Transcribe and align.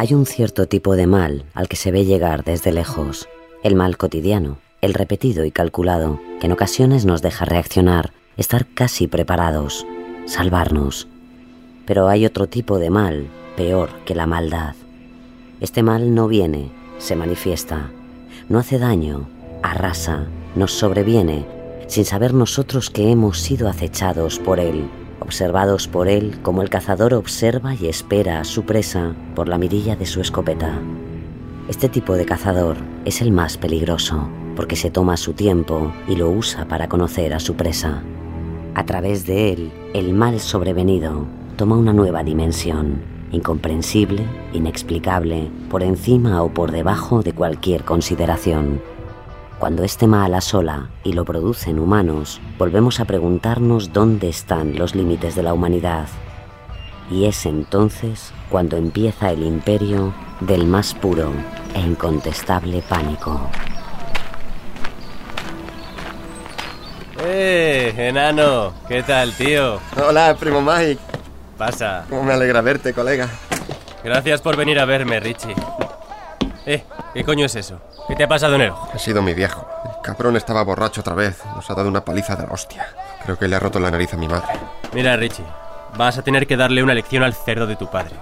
Hay 0.00 0.14
un 0.14 0.26
cierto 0.26 0.68
tipo 0.68 0.94
de 0.94 1.08
mal 1.08 1.44
al 1.54 1.66
que 1.66 1.74
se 1.74 1.90
ve 1.90 2.04
llegar 2.04 2.44
desde 2.44 2.70
lejos, 2.70 3.28
el 3.64 3.74
mal 3.74 3.96
cotidiano, 3.96 4.58
el 4.80 4.94
repetido 4.94 5.44
y 5.44 5.50
calculado, 5.50 6.20
que 6.38 6.46
en 6.46 6.52
ocasiones 6.52 7.04
nos 7.04 7.20
deja 7.20 7.44
reaccionar, 7.44 8.12
estar 8.36 8.64
casi 8.64 9.08
preparados, 9.08 9.84
salvarnos. 10.24 11.08
Pero 11.84 12.06
hay 12.06 12.26
otro 12.26 12.46
tipo 12.46 12.78
de 12.78 12.90
mal, 12.90 13.26
peor 13.56 13.90
que 14.04 14.14
la 14.14 14.28
maldad. 14.28 14.76
Este 15.60 15.82
mal 15.82 16.14
no 16.14 16.28
viene, 16.28 16.70
se 16.98 17.16
manifiesta, 17.16 17.90
no 18.48 18.60
hace 18.60 18.78
daño, 18.78 19.28
arrasa, 19.64 20.28
nos 20.54 20.70
sobreviene, 20.70 21.44
sin 21.88 22.04
saber 22.04 22.34
nosotros 22.34 22.88
que 22.88 23.10
hemos 23.10 23.40
sido 23.40 23.68
acechados 23.68 24.38
por 24.38 24.60
él 24.60 24.88
observados 25.28 25.88
por 25.88 26.08
él 26.08 26.38
como 26.40 26.62
el 26.62 26.70
cazador 26.70 27.12
observa 27.12 27.74
y 27.74 27.86
espera 27.86 28.40
a 28.40 28.44
su 28.44 28.64
presa 28.64 29.14
por 29.34 29.46
la 29.46 29.58
mirilla 29.58 29.94
de 29.94 30.06
su 30.06 30.22
escopeta. 30.22 30.80
Este 31.68 31.90
tipo 31.90 32.14
de 32.14 32.24
cazador 32.24 32.78
es 33.04 33.20
el 33.20 33.30
más 33.30 33.58
peligroso 33.58 34.26
porque 34.56 34.74
se 34.74 34.90
toma 34.90 35.18
su 35.18 35.34
tiempo 35.34 35.92
y 36.08 36.16
lo 36.16 36.30
usa 36.30 36.66
para 36.66 36.88
conocer 36.88 37.34
a 37.34 37.40
su 37.40 37.56
presa. 37.56 38.02
A 38.74 38.86
través 38.86 39.26
de 39.26 39.52
él, 39.52 39.70
el 39.92 40.14
mal 40.14 40.40
sobrevenido 40.40 41.26
toma 41.56 41.76
una 41.76 41.92
nueva 41.92 42.24
dimensión, 42.24 43.02
incomprensible, 43.30 44.24
inexplicable, 44.54 45.50
por 45.68 45.82
encima 45.82 46.42
o 46.42 46.54
por 46.54 46.72
debajo 46.72 47.22
de 47.22 47.34
cualquier 47.34 47.84
consideración. 47.84 48.80
Cuando 49.58 49.82
este 49.82 50.06
mal 50.06 50.34
asola 50.34 50.88
y 51.02 51.14
lo 51.14 51.24
producen 51.24 51.80
humanos, 51.80 52.40
volvemos 52.58 53.00
a 53.00 53.06
preguntarnos 53.06 53.92
dónde 53.92 54.28
están 54.28 54.78
los 54.78 54.94
límites 54.94 55.34
de 55.34 55.42
la 55.42 55.52
humanidad. 55.52 56.06
Y 57.10 57.24
es 57.24 57.44
entonces 57.44 58.32
cuando 58.50 58.76
empieza 58.76 59.32
el 59.32 59.42
imperio 59.42 60.14
del 60.40 60.64
más 60.64 60.94
puro 60.94 61.32
e 61.74 61.80
incontestable 61.80 62.82
pánico. 62.88 63.50
¡Eh, 67.24 67.92
enano! 67.96 68.74
¿Qué 68.86 69.02
tal, 69.02 69.32
tío? 69.32 69.80
Hola, 70.06 70.36
primo 70.38 70.62
Mike. 70.62 71.00
Pasa. 71.56 72.06
Cómo 72.08 72.22
me 72.22 72.32
alegra 72.32 72.60
verte, 72.60 72.94
colega. 72.94 73.28
Gracias 74.04 74.40
por 74.40 74.56
venir 74.56 74.78
a 74.78 74.84
verme, 74.84 75.18
Richie. 75.18 75.56
Eh, 76.68 76.84
¿qué 77.14 77.24
coño 77.24 77.46
es 77.46 77.54
eso? 77.54 77.80
¿Qué 78.06 78.14
te 78.14 78.24
ha 78.24 78.28
pasado 78.28 78.56
en 78.56 78.60
el 78.60 78.70
ojo? 78.70 78.90
Ha 78.92 78.98
sido 78.98 79.22
mi 79.22 79.32
viejo. 79.32 79.66
El 79.86 80.02
cabrón 80.02 80.36
estaba 80.36 80.62
borracho 80.62 81.00
otra 81.00 81.14
vez. 81.14 81.42
Nos 81.56 81.70
ha 81.70 81.74
dado 81.74 81.88
una 81.88 82.04
paliza 82.04 82.36
de 82.36 82.46
la 82.46 82.52
hostia. 82.52 82.86
Creo 83.24 83.38
que 83.38 83.48
le 83.48 83.56
ha 83.56 83.58
roto 83.58 83.80
la 83.80 83.90
nariz 83.90 84.12
a 84.12 84.18
mi 84.18 84.28
madre. 84.28 84.48
Mira, 84.92 85.16
Richie, 85.16 85.46
vas 85.96 86.18
a 86.18 86.22
tener 86.22 86.46
que 86.46 86.58
darle 86.58 86.82
una 86.82 86.92
lección 86.92 87.22
al 87.22 87.32
cerdo 87.32 87.66
de 87.66 87.76
tu 87.76 87.90
padre. 87.90 88.16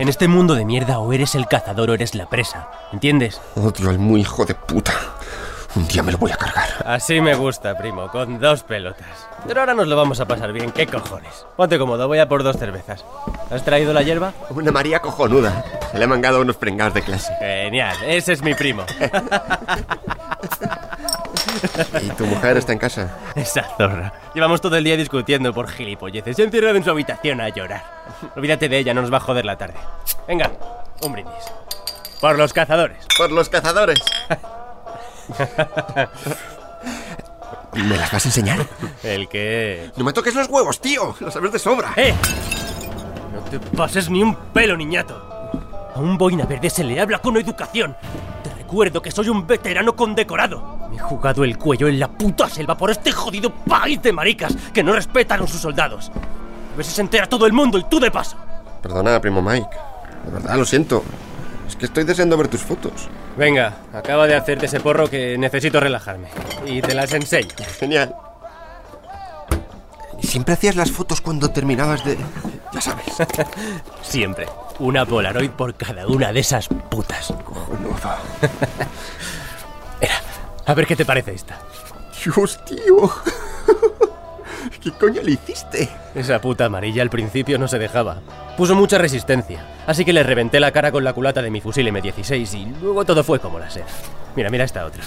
En 0.00 0.08
este 0.08 0.26
mundo 0.26 0.56
de 0.56 0.64
mierda 0.64 0.98
o 0.98 1.12
eres 1.12 1.36
el 1.36 1.46
cazador 1.46 1.90
o 1.90 1.94
eres 1.94 2.16
la 2.16 2.28
presa. 2.28 2.68
¿Entiendes? 2.92 3.40
Odio 3.54 3.90
al 3.90 4.00
muy 4.00 4.22
hijo 4.22 4.44
de 4.44 4.56
puta. 4.56 4.92
Un 5.76 5.86
día 5.86 6.02
me 6.02 6.10
lo 6.10 6.18
voy 6.18 6.32
a 6.32 6.36
cargar. 6.36 6.68
Así 6.84 7.20
me 7.20 7.36
gusta, 7.36 7.78
primo, 7.78 8.08
con 8.08 8.40
dos 8.40 8.64
pelotas. 8.64 9.28
Pero 9.46 9.60
ahora 9.60 9.74
nos 9.74 9.86
lo 9.86 9.96
vamos 9.96 10.18
a 10.18 10.26
pasar 10.26 10.52
bien, 10.52 10.72
¿qué 10.72 10.88
cojones? 10.88 11.46
Ponte 11.56 11.78
cómodo, 11.78 12.08
voy 12.08 12.18
a 12.18 12.28
por 12.28 12.42
dos 12.42 12.56
cervezas. 12.56 13.04
¿Has 13.52 13.64
traído 13.64 13.92
la 13.92 14.02
hierba? 14.02 14.32
Una 14.50 14.72
María 14.72 14.98
cojonuda. 14.98 15.64
Se 15.94 15.98
le 16.00 16.06
he 16.06 16.08
mangado 16.08 16.40
unos 16.40 16.56
prengados 16.56 16.92
de 16.92 17.02
clase. 17.02 17.32
Genial, 17.38 17.96
ese 18.04 18.32
es 18.32 18.42
mi 18.42 18.52
primo. 18.52 18.84
¿Y 22.02 22.08
tu 22.16 22.26
mujer 22.26 22.56
está 22.56 22.72
en 22.72 22.80
casa? 22.80 23.16
Esa 23.36 23.62
zorra. 23.78 24.12
Llevamos 24.34 24.60
todo 24.60 24.74
el 24.76 24.82
día 24.82 24.96
discutiendo 24.96 25.54
por 25.54 25.68
gilipolleces. 25.68 26.34
Se 26.34 26.42
encerrado 26.42 26.74
en 26.74 26.82
su 26.82 26.90
habitación 26.90 27.40
a 27.40 27.48
llorar. 27.48 27.84
Olvídate 28.34 28.68
de 28.68 28.78
ella, 28.78 28.92
no 28.92 29.02
nos 29.02 29.12
va 29.12 29.18
a 29.18 29.20
joder 29.20 29.44
la 29.44 29.56
tarde. 29.56 29.76
Venga, 30.26 30.50
un 31.00 31.12
brindis. 31.12 31.44
Por 32.20 32.38
los 32.38 32.52
cazadores. 32.52 33.06
Por 33.16 33.30
los 33.30 33.48
cazadores. 33.48 34.02
¿Me 37.72 37.96
las 37.96 38.10
vas 38.10 38.24
a 38.24 38.28
enseñar? 38.28 38.66
¿El 39.04 39.28
qué? 39.28 39.92
No 39.96 40.02
me 40.02 40.12
toques 40.12 40.34
los 40.34 40.48
huevos, 40.48 40.80
tío. 40.80 41.14
Lo 41.20 41.30
sabes 41.30 41.52
de 41.52 41.58
sobra. 41.60 41.92
¡Eh! 41.94 42.12
No 43.32 43.42
te 43.48 43.60
pases 43.60 44.10
ni 44.10 44.24
un 44.24 44.34
pelo, 44.34 44.76
niñato. 44.76 45.33
A 45.94 46.00
un 46.00 46.18
boina 46.18 46.44
verde 46.44 46.70
se 46.70 46.82
le 46.82 47.00
habla 47.00 47.20
con 47.20 47.36
educación. 47.36 47.96
Te 48.42 48.50
recuerdo 48.54 49.00
que 49.00 49.12
soy 49.12 49.28
un 49.28 49.46
veterano 49.46 49.94
condecorado. 49.94 50.88
Me 50.90 50.96
he 50.96 50.98
jugado 50.98 51.44
el 51.44 51.56
cuello 51.56 51.86
en 51.86 52.00
la 52.00 52.08
puta 52.08 52.48
selva 52.48 52.76
por 52.76 52.90
este 52.90 53.12
jodido 53.12 53.54
país 53.54 54.02
de 54.02 54.12
maricas 54.12 54.56
que 54.72 54.82
no 54.82 54.92
respetan 54.92 55.42
a 55.42 55.46
sus 55.46 55.60
soldados. 55.60 56.10
A 56.76 56.82
si 56.82 56.90
se 56.90 57.00
entera 57.00 57.28
todo 57.28 57.46
el 57.46 57.52
mundo 57.52 57.78
y 57.78 57.84
tú 57.84 58.00
de 58.00 58.10
paso. 58.10 58.36
Perdona, 58.82 59.20
primo 59.20 59.40
Mike. 59.40 59.76
De 60.24 60.30
verdad, 60.32 60.56
lo 60.56 60.64
siento. 60.64 61.04
Es 61.68 61.76
que 61.76 61.86
estoy 61.86 62.02
deseando 62.02 62.36
ver 62.36 62.48
tus 62.48 62.62
fotos. 62.62 63.08
Venga, 63.36 63.76
acaba 63.92 64.26
de 64.26 64.34
hacerte 64.34 64.66
ese 64.66 64.80
porro 64.80 65.08
que 65.08 65.38
necesito 65.38 65.78
relajarme. 65.78 66.26
Y 66.66 66.82
te 66.82 66.94
las 66.94 67.12
enseño. 67.12 67.54
Genial. 67.78 68.16
Siempre 70.20 70.54
hacías 70.54 70.74
las 70.74 70.90
fotos 70.90 71.20
cuando 71.20 71.50
terminabas 71.50 72.04
de... 72.04 72.18
Ya 72.72 72.80
sabes. 72.80 73.06
Siempre. 74.02 74.48
Una 74.78 75.06
Polaroid 75.06 75.50
por 75.50 75.74
cada 75.74 76.06
una 76.06 76.32
de 76.32 76.40
esas 76.40 76.68
putas. 76.68 77.32
Cojonuda. 77.44 78.18
Mira, 80.00 80.14
a 80.66 80.74
ver 80.74 80.86
qué 80.86 80.96
te 80.96 81.04
parece 81.04 81.34
esta. 81.34 81.58
Dios, 82.24 82.64
tío. 82.64 83.10
¿Qué 84.80 84.90
coño 84.92 85.22
le 85.22 85.32
hiciste? 85.32 85.88
Esa 86.14 86.40
puta 86.40 86.66
amarilla 86.66 87.02
al 87.02 87.10
principio 87.10 87.58
no 87.58 87.68
se 87.68 87.78
dejaba. 87.78 88.20
Puso 88.56 88.74
mucha 88.74 88.98
resistencia, 88.98 89.66
así 89.86 90.04
que 90.04 90.12
le 90.12 90.22
reventé 90.22 90.60
la 90.60 90.72
cara 90.72 90.92
con 90.92 91.04
la 91.04 91.12
culata 91.12 91.42
de 91.42 91.50
mi 91.50 91.60
fusil 91.60 91.88
M16 91.88 92.54
y 92.54 92.66
luego 92.80 93.04
todo 93.04 93.24
fue 93.24 93.40
como 93.40 93.58
la 93.58 93.70
seda. 93.70 93.86
Mira, 94.36 94.50
mira 94.50 94.64
esta 94.64 94.84
otra. 94.84 95.02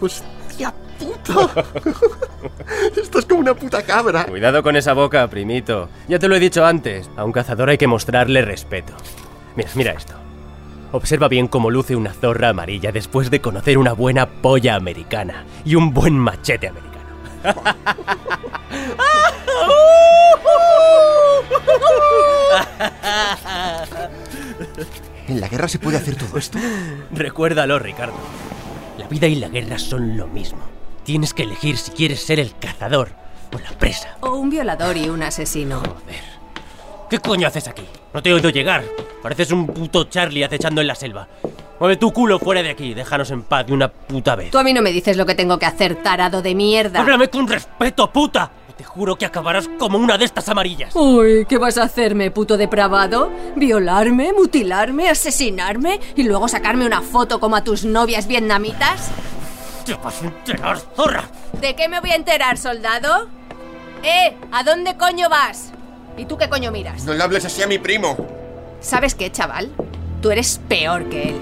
¡Hostia 0.00 0.41
puta! 0.70 1.64
Estás 2.96 3.24
como 3.24 3.40
una 3.40 3.54
puta 3.54 3.82
cabra. 3.82 4.26
Cuidado 4.26 4.62
con 4.62 4.76
esa 4.76 4.92
boca, 4.92 5.26
primito. 5.28 5.88
Ya 6.08 6.18
te 6.18 6.28
lo 6.28 6.36
he 6.36 6.40
dicho 6.40 6.64
antes, 6.64 7.10
a 7.16 7.24
un 7.24 7.32
cazador 7.32 7.70
hay 7.70 7.78
que 7.78 7.86
mostrarle 7.86 8.42
respeto. 8.42 8.92
Mira, 9.56 9.70
mira 9.74 9.92
esto. 9.92 10.14
Observa 10.92 11.28
bien 11.28 11.48
cómo 11.48 11.70
luce 11.70 11.96
una 11.96 12.12
zorra 12.12 12.50
amarilla 12.50 12.92
después 12.92 13.30
de 13.30 13.40
conocer 13.40 13.78
una 13.78 13.94
buena 13.94 14.26
polla 14.26 14.74
americana 14.74 15.44
y 15.64 15.74
un 15.74 15.92
buen 15.92 16.18
machete 16.18 16.68
americano. 16.68 16.92
¿En 25.28 25.40
la 25.40 25.48
guerra 25.48 25.68
se 25.68 25.78
puede 25.78 25.96
hacer 25.96 26.16
todo 26.16 26.38
esto? 26.38 26.58
Recuérdalo, 27.10 27.78
Ricardo. 27.78 28.14
La 28.98 29.08
vida 29.08 29.26
y 29.26 29.36
la 29.36 29.48
guerra 29.48 29.78
son 29.78 30.16
lo 30.16 30.26
mismo. 30.26 30.60
Tienes 31.04 31.34
que 31.34 31.42
elegir 31.42 31.76
si 31.76 31.90
quieres 31.92 32.22
ser 32.22 32.38
el 32.38 32.56
cazador 32.58 33.10
o 33.54 33.58
la 33.58 33.70
presa. 33.78 34.16
O 34.20 34.36
un 34.36 34.50
violador 34.50 34.96
y 34.96 35.08
un 35.08 35.22
asesino. 35.22 35.78
Joder. 35.80 36.42
¿Qué 37.08 37.18
coño 37.18 37.46
haces 37.46 37.68
aquí? 37.68 37.84
No 38.14 38.22
te 38.22 38.30
he 38.30 38.32
oído 38.32 38.50
llegar. 38.50 38.84
Pareces 39.22 39.50
un 39.52 39.66
puto 39.66 40.04
Charlie 40.04 40.44
acechando 40.44 40.80
en 40.80 40.86
la 40.86 40.94
selva. 40.94 41.28
Mueve 41.78 41.96
tu 41.96 42.12
culo 42.12 42.38
fuera 42.38 42.62
de 42.62 42.70
aquí. 42.70 42.94
Déjanos 42.94 43.30
en 43.30 43.42
paz 43.42 43.66
de 43.66 43.72
una 43.72 43.88
puta 43.88 44.36
vez. 44.36 44.50
Tú 44.50 44.58
a 44.58 44.62
mí 44.62 44.72
no 44.72 44.82
me 44.82 44.92
dices 44.92 45.16
lo 45.16 45.26
que 45.26 45.34
tengo 45.34 45.58
que 45.58 45.66
hacer, 45.66 45.96
tarado 45.96 46.40
de 46.40 46.54
mierda. 46.54 47.00
¡Háblame 47.00 47.28
con 47.28 47.48
respeto, 47.48 48.10
puta! 48.10 48.50
Te 48.76 48.84
juro 48.84 49.16
que 49.16 49.26
acabarás 49.26 49.68
como 49.78 49.98
una 49.98 50.16
de 50.18 50.24
estas 50.24 50.48
amarillas. 50.48 50.94
Uy, 50.96 51.46
¿qué 51.48 51.58
vas 51.58 51.76
a 51.78 51.84
hacerme, 51.84 52.30
puto 52.30 52.56
depravado? 52.56 53.30
¿Violarme, 53.54 54.32
mutilarme, 54.32 55.08
asesinarme 55.10 56.00
y 56.16 56.22
luego 56.22 56.48
sacarme 56.48 56.86
una 56.86 57.02
foto 57.02 57.38
como 57.38 57.56
a 57.56 57.64
tus 57.64 57.84
novias 57.84 58.26
vietnamitas? 58.26 59.10
¡Te 59.84 59.94
vas 59.94 60.22
a 60.22 60.26
enterar, 60.26 60.78
zorra! 60.96 61.24
¿De 61.60 61.76
qué 61.76 61.88
me 61.88 62.00
voy 62.00 62.10
a 62.10 62.16
enterar, 62.16 62.56
soldado? 62.56 63.28
¡Eh! 64.02 64.36
¿A 64.52 64.62
dónde 64.64 64.96
coño 64.96 65.28
vas? 65.28 65.72
¿Y 66.16 66.24
tú 66.24 66.36
qué 66.38 66.48
coño 66.48 66.72
miras? 66.72 67.04
No 67.04 67.12
le 67.14 67.22
hables 67.22 67.44
así 67.44 67.62
a 67.62 67.66
mi 67.66 67.78
primo. 67.78 68.16
¿Sabes 68.80 69.14
qué, 69.14 69.30
chaval? 69.30 69.70
Tú 70.20 70.30
eres 70.30 70.60
peor 70.68 71.08
que 71.08 71.30
él. 71.30 71.40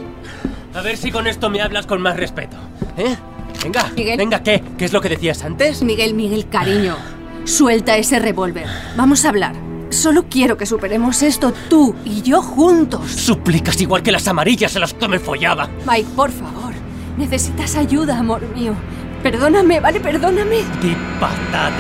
A 0.75 0.81
ver 0.83 0.97
si 0.97 1.11
con 1.11 1.27
esto 1.27 1.49
me 1.49 1.61
hablas 1.61 1.87
con 1.87 2.01
más 2.01 2.17
respeto. 2.17 2.57
¿Eh? 2.97 3.17
Venga, 3.63 3.91
Miguel. 3.97 4.17
venga, 4.17 4.43
¿qué? 4.43 4.63
¿Qué 4.79 4.85
es 4.85 4.93
lo 4.93 5.01
que 5.01 5.09
decías 5.11 5.43
antes? 5.45 5.83
Miguel, 5.83 6.15
Miguel, 6.15 6.49
cariño. 6.49 6.97
Suelta 7.45 7.97
ese 7.97 8.19
revólver. 8.19 8.67
Vamos 8.97 9.25
a 9.25 9.31
hablar. 9.31 9.55
Solo 9.91 10.27
quiero 10.31 10.57
que 10.57 10.67
superemos 10.67 11.23
esto 11.23 11.53
tú 11.69 11.97
y 12.05 12.23
yo 12.23 12.43
juntos. 12.43 13.11
Suplicas 13.11 13.81
igual 13.81 14.03
que 14.03 14.13
las 14.13 14.29
amarillas 14.29 14.77
a 14.77 14.79
las 14.79 14.95
que 14.95 15.09
me 15.09 15.19
follaba. 15.19 15.69
Mike, 15.87 16.11
por 16.15 16.31
favor. 16.31 16.73
Necesitas 17.17 17.75
ayuda, 17.77 18.19
amor 18.19 18.43
mío. 18.55 18.75
Perdóname, 19.23 19.81
¿vale? 19.81 20.01
Perdóname. 20.01 20.59
Di 20.81 20.97
patata. 21.19 21.75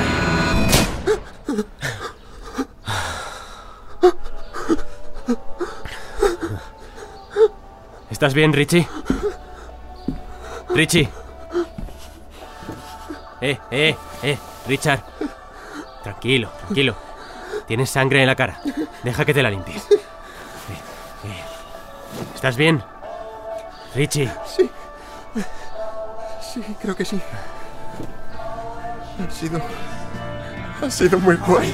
¿Estás 8.10 8.34
bien, 8.34 8.52
Richie? 8.52 8.86
Richie. 10.74 11.08
Eh, 13.40 13.58
eh, 13.70 13.96
eh, 14.22 14.38
Richard. 14.68 15.00
Tranquilo, 16.10 16.50
tranquilo. 16.58 16.96
Tienes 17.68 17.88
sangre 17.88 18.20
en 18.20 18.26
la 18.26 18.34
cara. 18.34 18.60
Deja 19.04 19.24
que 19.24 19.32
te 19.32 19.42
la 19.42 19.50
limpies. 19.50 19.86
Eh, 19.92 19.94
eh. 21.24 21.44
¿Estás 22.34 22.56
bien? 22.56 22.82
Richie. 23.94 24.28
Sí, 26.52 26.62
creo 26.82 26.96
que 26.96 27.04
sí. 27.04 27.20
Ha 29.24 29.30
sido. 29.30 29.60
Ha 30.82 30.90
sido 30.90 31.20
muy 31.20 31.36
guay. 31.36 31.72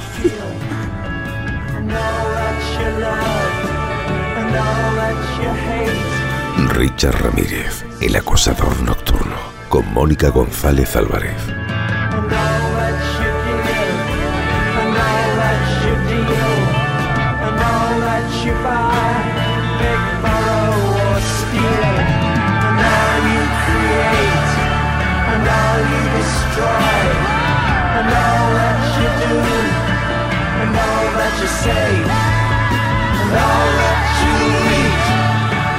Richard 6.74 7.22
Ramírez, 7.22 7.86
el 8.02 8.16
acosador 8.16 8.82
nocturno, 8.82 9.36
con 9.70 9.90
Mónica 9.94 10.28
González 10.28 10.94
Álvarez. 10.94 11.55
you 18.46 18.52
by, 18.62 19.26
borrow, 20.22 20.70
or 21.02 21.18
steal. 21.18 21.94
And 22.66 22.78
all 22.94 23.18
you 23.34 23.42
create, 23.66 24.50
and 25.34 25.42
all 25.58 25.80
you 25.90 26.02
destroy, 26.14 27.02
and 27.98 28.06
all 28.06 28.46
that 28.58 28.80
you 28.98 29.08
do, 29.26 29.34
and 30.62 30.70
all 30.78 31.06
that 31.18 31.34
you 31.42 31.50
say, 31.64 31.90
and 33.18 33.34
all 33.34 33.68
that 33.82 34.00
you 34.22 34.38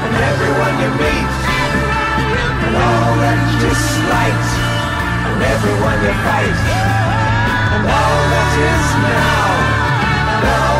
and 0.03 0.15
everyone 0.31 0.75
you 0.83 0.91
meet, 0.99 1.35
and 2.67 2.75
all 2.75 3.11
that 3.23 3.41
you 3.63 3.71
slight, 3.95 4.47
and 5.27 5.39
everyone 5.55 5.99
you 6.03 6.13
fight, 6.27 6.59
and 7.75 7.83
all 7.95 8.21
that 8.33 8.51
is 8.59 8.87
now, 9.07 9.47
and 10.35 10.43
all 10.51 10.76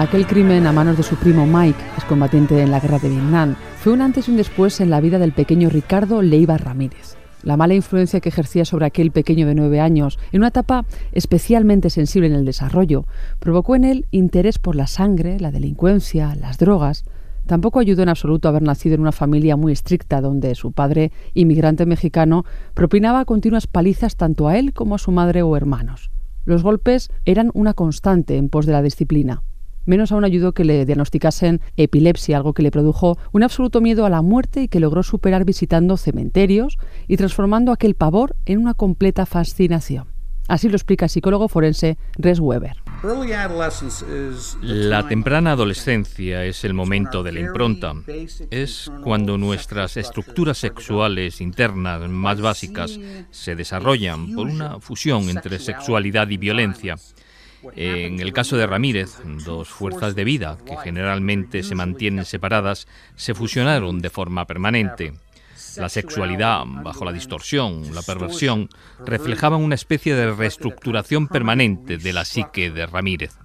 Aquel 0.00 0.26
crimen 0.26 0.66
a 0.66 0.72
manos 0.72 0.96
de 0.96 1.02
su 1.02 1.16
primo 1.16 1.46
Mike, 1.46 1.78
excombatiente 1.94 2.62
en 2.62 2.70
la 2.70 2.80
guerra 2.80 2.98
de 2.98 3.10
Vietnam, 3.10 3.54
fue 3.80 3.92
un 3.92 4.00
antes 4.00 4.26
y 4.26 4.30
un 4.30 4.38
después 4.38 4.80
en 4.80 4.88
la 4.88 4.98
vida 4.98 5.18
del 5.18 5.32
pequeño 5.32 5.68
Ricardo 5.68 6.22
Leiva 6.22 6.56
Ramírez. 6.56 7.18
La 7.42 7.58
mala 7.58 7.74
influencia 7.74 8.20
que 8.20 8.30
ejercía 8.30 8.64
sobre 8.64 8.86
aquel 8.86 9.10
pequeño 9.10 9.46
de 9.46 9.54
nueve 9.54 9.78
años, 9.78 10.18
en 10.32 10.40
una 10.40 10.48
etapa 10.48 10.86
especialmente 11.12 11.90
sensible 11.90 12.28
en 12.28 12.34
el 12.34 12.46
desarrollo, 12.46 13.04
provocó 13.40 13.76
en 13.76 13.84
él 13.84 14.06
interés 14.10 14.58
por 14.58 14.74
la 14.74 14.86
sangre, 14.86 15.38
la 15.38 15.50
delincuencia, 15.50 16.34
las 16.34 16.56
drogas. 16.56 17.04
Tampoco 17.44 17.78
ayudó 17.78 18.02
en 18.02 18.08
absoluto 18.08 18.48
haber 18.48 18.62
nacido 18.62 18.94
en 18.94 19.02
una 19.02 19.12
familia 19.12 19.56
muy 19.56 19.72
estricta, 19.72 20.22
donde 20.22 20.54
su 20.54 20.72
padre, 20.72 21.12
inmigrante 21.34 21.84
mexicano, 21.84 22.46
propinaba 22.72 23.26
continuas 23.26 23.66
palizas 23.66 24.16
tanto 24.16 24.48
a 24.48 24.56
él 24.56 24.72
como 24.72 24.94
a 24.94 24.98
su 24.98 25.12
madre 25.12 25.42
o 25.42 25.58
hermanos. 25.58 26.10
Los 26.46 26.62
golpes 26.62 27.10
eran 27.26 27.50
una 27.52 27.74
constante 27.74 28.38
en 28.38 28.48
pos 28.48 28.64
de 28.64 28.72
la 28.72 28.80
disciplina. 28.80 29.42
Menos 29.86 30.12
aún 30.12 30.24
ayudó 30.24 30.52
que 30.52 30.64
le 30.64 30.84
diagnosticasen 30.84 31.60
epilepsia, 31.76 32.36
algo 32.36 32.52
que 32.52 32.62
le 32.62 32.70
produjo 32.70 33.18
un 33.32 33.42
absoluto 33.42 33.80
miedo 33.80 34.04
a 34.06 34.10
la 34.10 34.22
muerte 34.22 34.62
y 34.62 34.68
que 34.68 34.80
logró 34.80 35.02
superar 35.02 35.44
visitando 35.44 35.96
cementerios 35.96 36.78
y 37.08 37.16
transformando 37.16 37.72
aquel 37.72 37.94
pavor 37.94 38.36
en 38.46 38.58
una 38.58 38.74
completa 38.74 39.26
fascinación. 39.26 40.08
Así 40.50 40.68
lo 40.68 40.74
explica 40.74 41.04
el 41.04 41.10
psicólogo 41.10 41.48
forense 41.48 41.96
Res 42.18 42.40
Weber. 42.40 42.76
La 44.62 45.06
temprana 45.06 45.52
adolescencia 45.52 46.44
es 46.44 46.64
el 46.64 46.74
momento 46.74 47.22
de 47.22 47.32
la 47.32 47.40
impronta. 47.40 47.94
Es 48.50 48.90
cuando 49.04 49.38
nuestras 49.38 49.96
estructuras 49.96 50.58
sexuales 50.58 51.40
internas 51.40 52.10
más 52.10 52.40
básicas 52.40 52.98
se 53.30 53.54
desarrollan 53.54 54.34
por 54.34 54.48
una 54.48 54.80
fusión 54.80 55.30
entre 55.30 55.60
sexualidad 55.60 56.28
y 56.30 56.36
violencia. 56.36 56.96
En 57.76 58.20
el 58.20 58.32
caso 58.32 58.56
de 58.56 58.66
Ramírez, 58.66 59.18
dos 59.44 59.68
fuerzas 59.68 60.14
de 60.14 60.24
vida, 60.24 60.58
que 60.66 60.76
generalmente 60.76 61.62
se 61.62 61.74
mantienen 61.74 62.24
separadas, 62.24 62.86
se 63.16 63.34
fusionaron 63.34 64.00
de 64.00 64.10
forma 64.10 64.46
permanente. 64.46 65.12
La 65.76 65.88
sexualidad, 65.88 66.64
bajo 66.66 67.04
la 67.04 67.12
distorsión, 67.12 67.94
la 67.94 68.02
perversión, 68.02 68.68
reflejaban 69.04 69.60
una 69.60 69.74
especie 69.74 70.14
de 70.14 70.32
reestructuración 70.32 71.28
permanente 71.28 71.96
de 71.96 72.12
la 72.12 72.24
psique 72.24 72.70
de 72.70 72.86
Ramírez. 72.86 73.36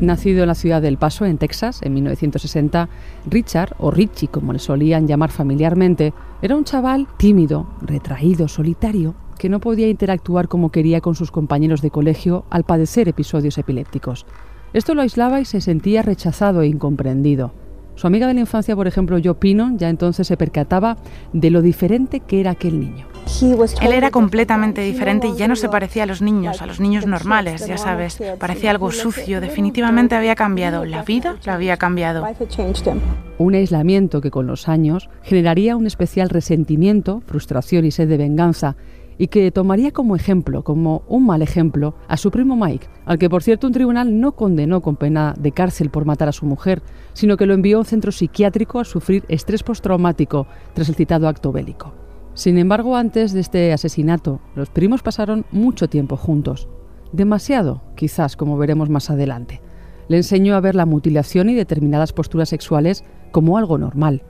Nacido 0.00 0.42
en 0.42 0.48
la 0.48 0.54
ciudad 0.54 0.80
del 0.80 0.96
Paso, 0.96 1.24
en 1.24 1.38
Texas, 1.38 1.80
en 1.82 1.94
1960, 1.94 2.88
Richard, 3.26 3.74
o 3.78 3.90
Richie 3.90 4.28
como 4.28 4.52
le 4.52 4.58
solían 4.58 5.08
llamar 5.08 5.30
familiarmente, 5.30 6.14
era 6.40 6.54
un 6.56 6.64
chaval 6.64 7.08
tímido, 7.18 7.68
retraído, 7.82 8.48
solitario, 8.48 9.14
que 9.34 9.48
no 9.48 9.60
podía 9.60 9.88
interactuar 9.88 10.48
como 10.48 10.70
quería 10.70 11.00
con 11.00 11.14
sus 11.14 11.30
compañeros 11.30 11.82
de 11.82 11.90
colegio 11.90 12.44
al 12.50 12.64
padecer 12.64 13.08
episodios 13.08 13.58
epilépticos. 13.58 14.26
Esto 14.72 14.94
lo 14.94 15.02
aislaba 15.02 15.40
y 15.40 15.44
se 15.44 15.60
sentía 15.60 16.02
rechazado 16.02 16.62
e 16.62 16.66
incomprendido. 16.66 17.52
Su 17.96 18.08
amiga 18.08 18.26
de 18.26 18.34
la 18.34 18.40
infancia, 18.40 18.74
por 18.74 18.88
ejemplo, 18.88 19.18
Joe 19.22 19.34
Pinon, 19.34 19.78
ya 19.78 19.88
entonces 19.88 20.26
se 20.26 20.36
percataba 20.36 20.96
de 21.32 21.50
lo 21.50 21.62
diferente 21.62 22.20
que 22.20 22.40
era 22.40 22.50
aquel 22.50 22.80
niño. 22.80 23.06
Él 23.80 23.92
era 23.92 24.10
completamente 24.10 24.82
diferente 24.82 25.28
y 25.28 25.36
ya 25.36 25.48
no 25.48 25.56
se 25.56 25.68
parecía 25.68 26.02
a 26.02 26.06
los 26.06 26.20
niños, 26.20 26.60
a 26.60 26.66
los 26.66 26.80
niños 26.80 27.06
normales, 27.06 27.66
ya 27.66 27.78
sabes. 27.78 28.20
Parecía 28.38 28.70
algo 28.70 28.90
sucio, 28.90 29.40
definitivamente 29.40 30.14
había 30.14 30.34
cambiado. 30.34 30.84
La 30.84 31.02
vida 31.04 31.36
lo 31.44 31.52
había 31.52 31.76
cambiado. 31.76 32.26
Un 33.38 33.54
aislamiento 33.54 34.20
que 34.20 34.30
con 34.30 34.46
los 34.46 34.68
años 34.68 35.08
generaría 35.22 35.76
un 35.76 35.86
especial 35.86 36.28
resentimiento, 36.28 37.22
frustración 37.26 37.84
y 37.84 37.90
sed 37.90 38.08
de 38.08 38.16
venganza, 38.16 38.76
y 39.18 39.28
que 39.28 39.50
tomaría 39.50 39.92
como 39.92 40.16
ejemplo, 40.16 40.64
como 40.64 41.02
un 41.08 41.26
mal 41.26 41.42
ejemplo, 41.42 41.94
a 42.08 42.16
su 42.16 42.30
primo 42.30 42.56
Mike, 42.56 42.88
al 43.04 43.18
que 43.18 43.30
por 43.30 43.42
cierto 43.42 43.66
un 43.66 43.72
tribunal 43.72 44.20
no 44.20 44.32
condenó 44.32 44.80
con 44.80 44.96
pena 44.96 45.34
de 45.38 45.52
cárcel 45.52 45.90
por 45.90 46.04
matar 46.04 46.28
a 46.28 46.32
su 46.32 46.46
mujer, 46.46 46.82
sino 47.12 47.36
que 47.36 47.46
lo 47.46 47.54
envió 47.54 47.76
a 47.76 47.80
un 47.80 47.86
centro 47.86 48.12
psiquiátrico 48.12 48.80
a 48.80 48.84
sufrir 48.84 49.24
estrés 49.28 49.62
postraumático 49.62 50.46
tras 50.74 50.88
el 50.88 50.94
citado 50.94 51.28
acto 51.28 51.52
bélico. 51.52 51.92
Sin 52.34 52.58
embargo, 52.58 52.96
antes 52.96 53.32
de 53.32 53.40
este 53.40 53.72
asesinato, 53.72 54.40
los 54.56 54.68
primos 54.68 55.02
pasaron 55.02 55.44
mucho 55.52 55.88
tiempo 55.88 56.16
juntos. 56.16 56.68
Demasiado, 57.12 57.82
quizás, 57.94 58.36
como 58.36 58.58
veremos 58.58 58.90
más 58.90 59.08
adelante. 59.08 59.60
Le 60.08 60.16
enseñó 60.16 60.56
a 60.56 60.60
ver 60.60 60.74
la 60.74 60.84
mutilación 60.84 61.48
y 61.48 61.54
determinadas 61.54 62.12
posturas 62.12 62.48
sexuales 62.48 63.04
como 63.30 63.56
algo 63.56 63.78
normal, 63.78 64.22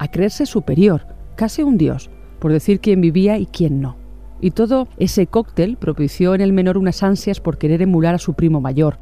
a 0.00 0.08
creerse 0.08 0.44
superior, 0.44 1.06
casi 1.36 1.62
un 1.62 1.78
dios, 1.78 2.10
por 2.40 2.52
decir 2.52 2.80
quién 2.80 3.00
vivía 3.00 3.38
y 3.38 3.46
quién 3.46 3.80
no. 3.80 4.01
Y 4.42 4.50
todo 4.50 4.88
ese 4.98 5.28
cóctel 5.28 5.78
propició 5.78 6.34
en 6.34 6.42
el 6.42 6.52
menor 6.52 6.76
unas 6.76 7.02
ansias 7.02 7.40
por 7.40 7.56
querer 7.56 7.80
emular 7.80 8.16
a 8.16 8.18
su 8.18 8.34
primo 8.34 8.60
mayor. 8.60 8.98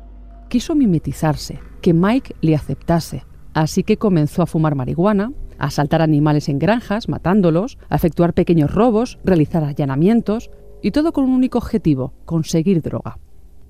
Quiso 0.49 0.75
mimetizarse, 0.77 1.59
que 1.81 1.95
Mike 1.95 2.37
le 2.43 2.55
aceptase. 2.55 3.25
Así 3.55 3.83
que 3.83 3.97
comenzó 3.97 4.43
a 4.43 4.47
fumar 4.47 4.75
marihuana, 4.75 5.33
a 5.59 5.67
asaltar 5.67 6.03
animales 6.03 6.49
en 6.51 6.59
granjas, 6.59 7.09
matándolos, 7.09 7.79
a 7.89 7.97
efectuar 7.97 8.35
pequeños 8.35 8.73
robos, 8.73 9.19
realizar 9.25 9.65
allanamientos, 9.65 10.51
y 10.83 10.91
todo 10.91 11.13
con 11.13 11.25
un 11.25 11.31
único 11.31 11.59
objetivo, 11.59 12.13
conseguir 12.27 12.83
droga. 12.83 13.19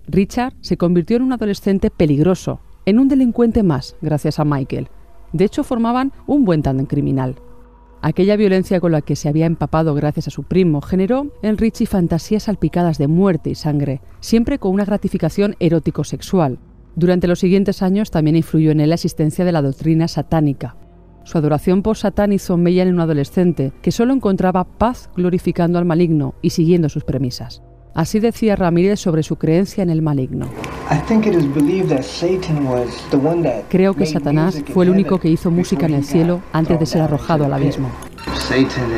Richard 0.08 0.54
se 0.60 0.76
convirtió 0.76 1.16
en 1.16 1.22
un 1.22 1.32
adolescente 1.32 1.90
peligroso, 1.90 2.60
en 2.84 2.98
un 2.98 3.06
delincuente 3.06 3.62
más, 3.62 3.96
gracias 4.02 4.40
a 4.40 4.44
Michael. 4.44 4.88
De 5.32 5.44
hecho, 5.44 5.62
formaban 5.62 6.12
un 6.26 6.44
buen 6.44 6.62
tándem 6.62 6.86
criminal. 6.86 7.36
Aquella 8.02 8.36
violencia 8.36 8.80
con 8.80 8.92
la 8.92 9.02
que 9.02 9.14
se 9.14 9.28
había 9.28 9.44
empapado 9.44 9.94
gracias 9.94 10.28
a 10.28 10.30
su 10.30 10.44
primo 10.44 10.80
generó 10.80 11.26
en 11.42 11.58
Richie 11.58 11.86
fantasías 11.86 12.44
salpicadas 12.44 12.96
de 12.96 13.08
muerte 13.08 13.50
y 13.50 13.54
sangre, 13.54 14.00
siempre 14.20 14.58
con 14.58 14.72
una 14.72 14.86
gratificación 14.86 15.54
erótico-sexual. 15.60 16.58
Durante 16.96 17.28
los 17.28 17.40
siguientes 17.40 17.82
años 17.82 18.10
también 18.10 18.36
influyó 18.36 18.70
en 18.70 18.80
él 18.80 18.88
la 18.88 18.94
existencia 18.94 19.44
de 19.44 19.52
la 19.52 19.62
doctrina 19.62 20.08
satánica. 20.08 20.76
Su 21.24 21.36
adoración 21.36 21.82
por 21.82 21.98
Satán 21.98 22.32
hizo 22.32 22.56
mella 22.56 22.82
en 22.82 22.94
un 22.94 23.00
adolescente 23.00 23.72
que 23.82 23.92
solo 23.92 24.14
encontraba 24.14 24.64
paz 24.64 25.10
glorificando 25.14 25.78
al 25.78 25.84
maligno 25.84 26.34
y 26.40 26.50
siguiendo 26.50 26.88
sus 26.88 27.04
premisas. 27.04 27.62
Así 27.94 28.18
decía 28.18 28.56
Ramírez 28.56 28.98
sobre 28.98 29.22
su 29.22 29.36
creencia 29.36 29.82
en 29.82 29.90
el 29.90 30.00
maligno. 30.00 30.48
Creo 33.68 33.94
que 33.94 34.06
Satanás 34.06 34.60
fue 34.74 34.84
el 34.84 34.90
único 34.90 35.20
que 35.20 35.28
hizo 35.28 35.50
música 35.50 35.86
en 35.86 35.94
el 35.94 36.04
cielo 36.04 36.40
antes 36.52 36.80
de 36.80 36.86
ser 36.86 37.02
arrojado 37.02 37.44
al 37.44 37.52
abismo. 37.52 37.88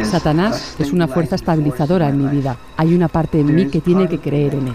Satanás 0.03 0.75
es 0.79 0.91
una 0.91 1.07
fuerza 1.07 1.35
estabilizadora 1.35 2.09
en 2.09 2.17
mi 2.17 2.27
vida. 2.29 2.57
Hay 2.79 2.95
una 2.95 3.09
parte 3.09 3.41
en 3.41 3.55
mí 3.55 3.67
que 3.67 3.83
tiene 3.83 4.09
que 4.09 4.19
creer 4.19 4.55
en 4.55 4.69
él. 4.69 4.75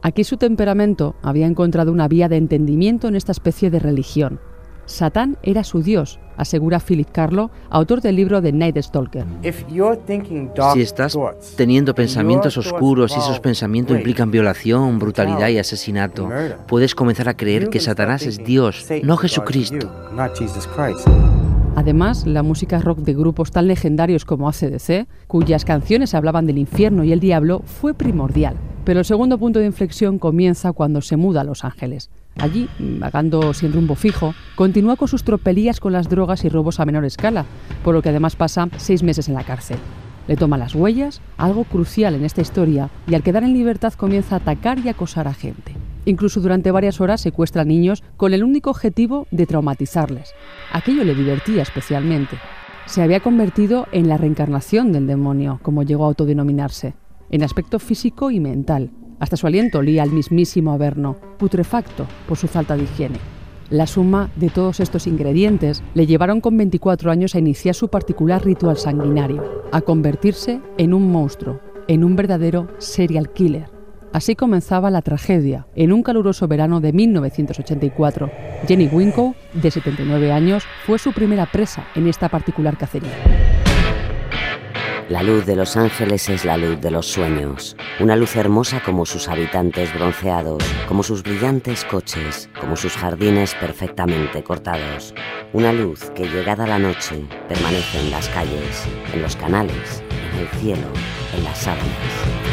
Aquí 0.00 0.24
su 0.24 0.38
temperamento 0.38 1.14
había 1.22 1.46
encontrado 1.46 1.92
una 1.92 2.08
vía 2.08 2.28
de 2.28 2.36
entendimiento 2.36 3.08
en 3.08 3.16
esta 3.16 3.32
especie 3.32 3.70
de 3.70 3.78
religión. 3.78 4.40
Satán 4.86 5.36
era 5.42 5.64
su 5.64 5.82
dios, 5.82 6.18
asegura 6.36 6.80
Philip 6.80 7.08
Carlo, 7.10 7.50
autor 7.70 8.00
del 8.00 8.16
libro 8.16 8.40
The 8.40 8.52
Night 8.52 8.78
Stalker. 8.80 9.24
Si 10.72 10.80
estás 10.80 11.18
teniendo 11.56 11.94
pensamientos 11.94 12.56
oscuros 12.56 13.12
y 13.16 13.18
esos 13.18 13.40
pensamientos 13.40 13.96
implican 13.96 14.30
violación, 14.30 14.98
brutalidad 14.98 15.48
y 15.48 15.58
asesinato, 15.58 16.28
puedes 16.66 16.94
comenzar 16.94 17.28
a 17.28 17.36
creer 17.36 17.68
que 17.68 17.80
Satanás 17.80 18.22
es 18.22 18.38
Dios, 18.38 18.86
no 19.02 19.16
Jesucristo. 19.16 19.90
Además, 21.74 22.26
la 22.26 22.42
música 22.42 22.78
rock 22.80 23.00
de 23.00 23.12
grupos 23.12 23.50
tan 23.50 23.66
legendarios 23.66 24.24
como 24.24 24.48
ACDC, 24.48 25.06
cuyas 25.26 25.66
canciones 25.66 26.14
hablaban 26.14 26.46
del 26.46 26.56
infierno 26.56 27.04
y 27.04 27.12
el 27.12 27.20
diablo, 27.20 27.60
fue 27.66 27.92
primordial. 27.92 28.56
Pero 28.84 29.00
el 29.00 29.04
segundo 29.04 29.36
punto 29.36 29.58
de 29.58 29.66
inflexión 29.66 30.18
comienza 30.18 30.72
cuando 30.72 31.02
se 31.02 31.16
muda 31.16 31.42
a 31.42 31.44
Los 31.44 31.64
Ángeles. 31.64 32.08
Allí, 32.38 32.68
vagando 32.78 33.54
sin 33.54 33.72
rumbo 33.72 33.94
fijo, 33.94 34.34
continúa 34.56 34.96
con 34.96 35.08
sus 35.08 35.24
tropelías 35.24 35.80
con 35.80 35.92
las 35.92 36.08
drogas 36.08 36.44
y 36.44 36.48
robos 36.48 36.80
a 36.80 36.84
menor 36.84 37.04
escala, 37.04 37.46
por 37.82 37.94
lo 37.94 38.02
que 38.02 38.10
además 38.10 38.36
pasa 38.36 38.68
seis 38.76 39.02
meses 39.02 39.28
en 39.28 39.34
la 39.34 39.44
cárcel. 39.44 39.78
Le 40.28 40.36
toma 40.36 40.58
las 40.58 40.74
huellas, 40.74 41.20
algo 41.38 41.64
crucial 41.64 42.14
en 42.14 42.24
esta 42.24 42.42
historia, 42.42 42.90
y 43.06 43.14
al 43.14 43.22
quedar 43.22 43.44
en 43.44 43.54
libertad 43.54 43.94
comienza 43.94 44.34
a 44.34 44.38
atacar 44.38 44.78
y 44.80 44.88
acosar 44.88 45.28
a 45.28 45.34
gente. 45.34 45.72
Incluso 46.04 46.40
durante 46.40 46.70
varias 46.70 47.00
horas 47.00 47.20
secuestra 47.20 47.64
niños 47.64 48.02
con 48.16 48.34
el 48.34 48.44
único 48.44 48.70
objetivo 48.70 49.26
de 49.30 49.46
traumatizarles. 49.46 50.34
Aquello 50.72 51.04
le 51.04 51.14
divertía 51.14 51.62
especialmente. 51.62 52.36
Se 52.86 53.02
había 53.02 53.20
convertido 53.20 53.86
en 53.92 54.08
la 54.08 54.18
reencarnación 54.18 54.92
del 54.92 55.06
demonio, 55.06 55.58
como 55.62 55.82
llegó 55.84 56.04
a 56.04 56.08
autodenominarse, 56.08 56.94
en 57.30 57.42
aspecto 57.42 57.78
físico 57.78 58.30
y 58.30 58.40
mental, 58.40 58.90
hasta 59.18 59.36
su 59.36 59.46
aliento 59.46 59.78
olía 59.78 60.02
al 60.02 60.10
mismísimo 60.10 60.72
Averno, 60.72 61.16
putrefacto 61.38 62.06
por 62.28 62.36
su 62.36 62.48
falta 62.48 62.76
de 62.76 62.84
higiene. 62.84 63.18
La 63.70 63.86
suma 63.86 64.30
de 64.36 64.48
todos 64.48 64.78
estos 64.78 65.06
ingredientes 65.06 65.82
le 65.94 66.06
llevaron 66.06 66.40
con 66.40 66.56
24 66.56 67.10
años 67.10 67.34
a 67.34 67.38
iniciar 67.38 67.74
su 67.74 67.88
particular 67.88 68.44
ritual 68.44 68.76
sanguinario, 68.76 69.64
a 69.72 69.80
convertirse 69.80 70.60
en 70.78 70.94
un 70.94 71.10
monstruo, 71.10 71.60
en 71.88 72.04
un 72.04 72.14
verdadero 72.14 72.68
serial 72.78 73.32
killer. 73.32 73.68
Así 74.12 74.36
comenzaba 74.36 74.90
la 74.90 75.02
tragedia. 75.02 75.66
En 75.74 75.92
un 75.92 76.02
caluroso 76.02 76.46
verano 76.46 76.80
de 76.80 76.92
1984, 76.92 78.30
Jenny 78.66 78.86
Winkle, 78.86 79.34
de 79.52 79.70
79 79.70 80.32
años, 80.32 80.64
fue 80.86 80.98
su 80.98 81.12
primera 81.12 81.46
presa 81.46 81.84
en 81.94 82.06
esta 82.06 82.28
particular 82.28 82.78
cacería. 82.78 83.65
La 85.08 85.22
luz 85.22 85.46
de 85.46 85.54
Los 85.54 85.76
Ángeles 85.76 86.28
es 86.28 86.44
la 86.44 86.56
luz 86.56 86.80
de 86.80 86.90
los 86.90 87.06
sueños, 87.06 87.76
una 88.00 88.16
luz 88.16 88.34
hermosa 88.34 88.82
como 88.82 89.06
sus 89.06 89.28
habitantes 89.28 89.94
bronceados, 89.94 90.64
como 90.88 91.04
sus 91.04 91.22
brillantes 91.22 91.84
coches, 91.84 92.50
como 92.58 92.74
sus 92.74 92.96
jardines 92.96 93.54
perfectamente 93.54 94.42
cortados. 94.42 95.14
Una 95.52 95.72
luz 95.72 96.10
que 96.16 96.28
llegada 96.28 96.66
la 96.66 96.80
noche 96.80 97.24
permanece 97.48 98.00
en 98.00 98.10
las 98.10 98.28
calles, 98.30 98.84
en 99.14 99.22
los 99.22 99.36
canales, 99.36 100.02
en 100.10 100.40
el 100.40 100.48
cielo, 100.60 100.88
en 101.36 101.44
las 101.44 101.56
sábanas. 101.56 102.45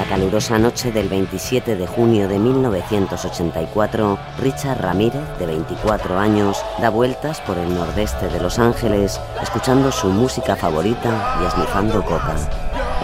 La 0.00 0.06
calurosa 0.06 0.58
noche 0.58 0.90
del 0.92 1.10
27 1.10 1.76
de 1.76 1.86
junio 1.86 2.26
de 2.26 2.38
1984, 2.38 4.18
Richard 4.38 4.80
Ramírez, 4.80 5.20
de 5.38 5.44
24 5.44 6.18
años, 6.18 6.64
da 6.80 6.88
vueltas 6.88 7.38
por 7.42 7.58
el 7.58 7.74
nordeste 7.74 8.30
de 8.30 8.40
Los 8.40 8.58
Ángeles, 8.58 9.20
escuchando 9.42 9.92
su 9.92 10.08
música 10.08 10.56
favorita 10.56 11.38
y 11.42 11.44
esnifando 11.44 12.02
coca. 12.02 12.34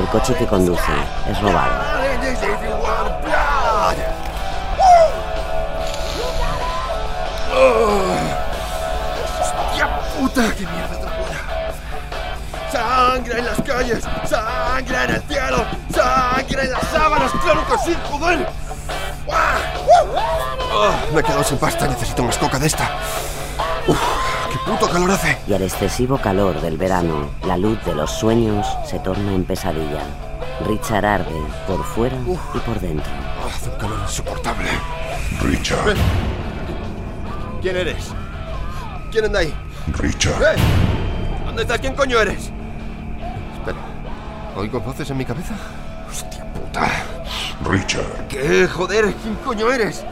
El 0.01 0.07
coche 0.07 0.35
que 0.37 0.47
conduce 0.47 0.81
es 1.31 1.39
robado. 1.43 1.85
¡Hostia 9.43 10.01
puta! 10.19 10.55
¡Qué 10.57 10.67
mierda 10.67 10.96
¡Sangre 13.07 13.39
en 13.39 13.45
las 13.45 13.63
calles! 13.63 14.05
¡Sangre 14.29 15.05
en 15.05 15.11
el 15.11 15.23
cielo! 15.23 15.65
¡Sangre 15.95 16.65
en 16.65 16.73
las 16.73 16.83
sábanas! 16.89 17.31
¡Claro 17.41 17.65
que 17.69 17.79
sí, 17.79 17.97
joder! 18.11 18.49
Oh, 20.75 21.15
me 21.15 21.21
he 21.21 21.23
quedado 21.23 21.45
sin 21.45 21.57
pasta, 21.57 21.87
necesito 21.87 22.25
más 22.25 22.37
coca 22.37 22.59
de 22.59 22.67
esta. 22.67 22.91
Uf, 23.87 23.97
¡Qué 24.51 24.59
puto 24.69 24.91
calor 24.91 25.13
hace! 25.13 25.39
Y 25.47 25.55
al 25.55 25.63
excesivo 25.63 26.19
calor 26.19 26.61
del 26.61 26.77
verano, 26.77 27.31
la 27.45 27.57
luz 27.57 27.83
de 27.85 27.95
los 27.95 28.11
sueños 28.11 28.67
se 28.85 28.99
torna 28.99 29.33
en 29.35 29.45
pesadilla. 29.45 30.03
Richard 30.67 31.07
arde 31.07 31.41
por 31.69 31.85
fuera 31.85 32.17
y 32.55 32.59
por 32.59 32.81
dentro. 32.81 33.13
Hace 33.47 33.71
un 33.71 33.77
calor 33.77 33.99
insoportable. 34.03 34.69
Richard. 35.43 35.91
Eh. 35.91 35.97
¿Quién 37.63 37.77
eres? 37.77 38.09
¿Quién 39.13 39.27
anda 39.27 39.39
ahí? 39.39 39.55
Richard. 39.93 40.43
¡Eh! 40.43 40.57
¿Dónde 41.47 41.63
estás? 41.63 41.79
¿Quién 41.79 41.95
coño 41.95 42.19
eres? 42.19 42.51
¿Oigo 44.57 44.81
voces 44.81 45.09
en 45.11 45.19
mi 45.19 45.25
cabeza? 45.25 45.55
Hostia 46.09 46.45
puta. 46.55 46.91
Richard. 47.71 48.27
¿Qué? 48.29 48.67
Joder, 48.67 49.13
¿quién 49.23 49.35
coño 49.45 49.71
eres? 49.71 50.03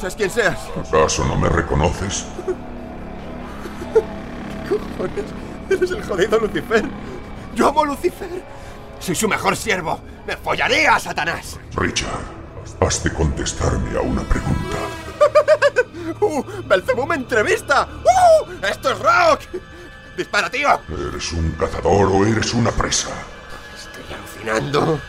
Seas 0.00 0.16
quien 0.16 0.30
seas. 0.30 0.58
¿Acaso 0.88 1.24
no 1.26 1.36
me 1.36 1.48
reconoces? 1.50 2.24
Cojones, 4.68 5.24
eres 5.68 5.90
el 5.90 6.02
jodido 6.04 6.38
Lucifer. 6.38 6.84
Yo 7.54 7.68
amo 7.68 7.82
a 7.82 7.86
Lucifer. 7.86 8.42
Soy 8.98 9.14
su 9.14 9.28
mejor 9.28 9.54
siervo. 9.56 10.00
Me 10.26 10.36
follaría 10.38 10.94
a 10.94 11.00
Satanás. 11.00 11.58
Richard, 11.76 12.08
has 12.80 13.04
de 13.04 13.12
contestarme 13.12 13.98
a 13.98 14.00
una 14.00 14.22
pregunta. 14.22 14.78
¡Uh! 16.20 16.42
¡Belzebú 16.64 17.06
me 17.06 17.16
entrevista! 17.16 17.86
¡Uh! 18.04 18.52
¡Esto 18.66 18.92
es 18.92 18.98
rock! 19.00 19.40
¡Dispara, 20.16 20.48
tío! 20.48 20.80
¿Eres 21.10 21.32
un 21.32 21.50
cazador 21.52 22.06
o 22.06 22.24
eres 22.24 22.54
una 22.54 22.70
presa? 22.70 23.10
Alucinando. 24.42 25.00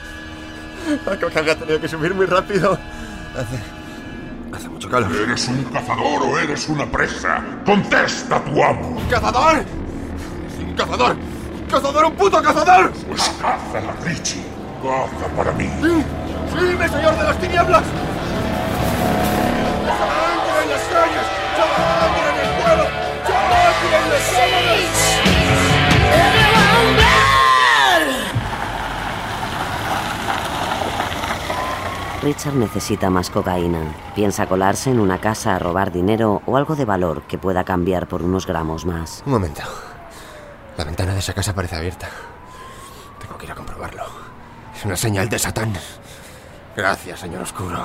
Creo 1.05 1.29
que 1.29 1.55
tenido 1.55 1.81
que 1.81 1.87
subir 1.87 2.13
muy 2.13 2.25
rápido. 2.25 2.77
Hace. 3.33 3.57
Hace 4.55 4.69
mucho 4.69 4.89
calor. 4.89 5.11
¿Eres 5.15 5.47
un 5.47 5.63
cazador 5.65 6.23
o 6.23 6.37
eres 6.37 6.69
una 6.69 6.85
presa? 6.85 7.43
¡Contesta 7.65 8.39
tu 8.43 8.63
amo! 8.63 9.01
¡Cazador! 9.09 9.57
¡Es 9.57 10.59
un 10.59 10.75
cazador! 10.75 11.17
¡Cazador, 11.69 12.05
un 12.05 12.13
puto 12.13 12.39
cazador! 12.41 12.91
Pues 13.07 13.31
caza, 13.41 13.81
Richie. 14.03 14.43
Caza 14.83 15.27
para 15.35 15.51
mí. 15.53 15.67
¡Sí! 15.81 16.03
¡Sí, 16.51 16.75
mi 16.77 16.87
señor 16.87 17.17
de 17.17 17.23
las 17.23 17.39
tinieblas! 17.39 17.83
¡Sangre 19.87 20.63
en 20.63 20.69
las 20.69 20.83
calles! 20.83 21.27
¡Sangre 21.57 22.29
en 22.29 22.37
el 22.39 22.49
pueblo! 22.61 22.85
¡Sangre 23.25 23.97
en 23.97 24.05
las 24.09 24.21
sábanas! 24.21 26.42
Richard 32.23 32.55
necesita 32.55 33.09
más 33.09 33.29
cocaína. 33.29 33.81
Piensa 34.15 34.47
colarse 34.47 34.89
en 34.89 35.01
una 35.01 35.19
casa 35.19 35.55
a 35.55 35.59
robar 35.59 35.91
dinero 35.91 36.41
o 36.45 36.55
algo 36.55 36.77
de 36.77 36.85
valor 36.85 37.23
que 37.23 37.37
pueda 37.37 37.65
cambiar 37.65 38.07
por 38.07 38.21
unos 38.21 38.47
gramos 38.47 38.85
más. 38.85 39.21
Un 39.25 39.33
momento. 39.33 39.61
La 40.77 40.85
ventana 40.85 41.11
de 41.11 41.19
esa 41.19 41.33
casa 41.33 41.53
parece 41.53 41.75
abierta. 41.75 42.07
Tengo 43.19 43.37
que 43.37 43.45
ir 43.45 43.51
a 43.51 43.55
comprobarlo. 43.55 44.03
Es 44.73 44.85
una 44.85 44.95
señal 44.95 45.27
de 45.27 45.37
Satán. 45.37 45.73
Gracias, 46.77 47.19
señor 47.19 47.41
Oscuro. 47.41 47.83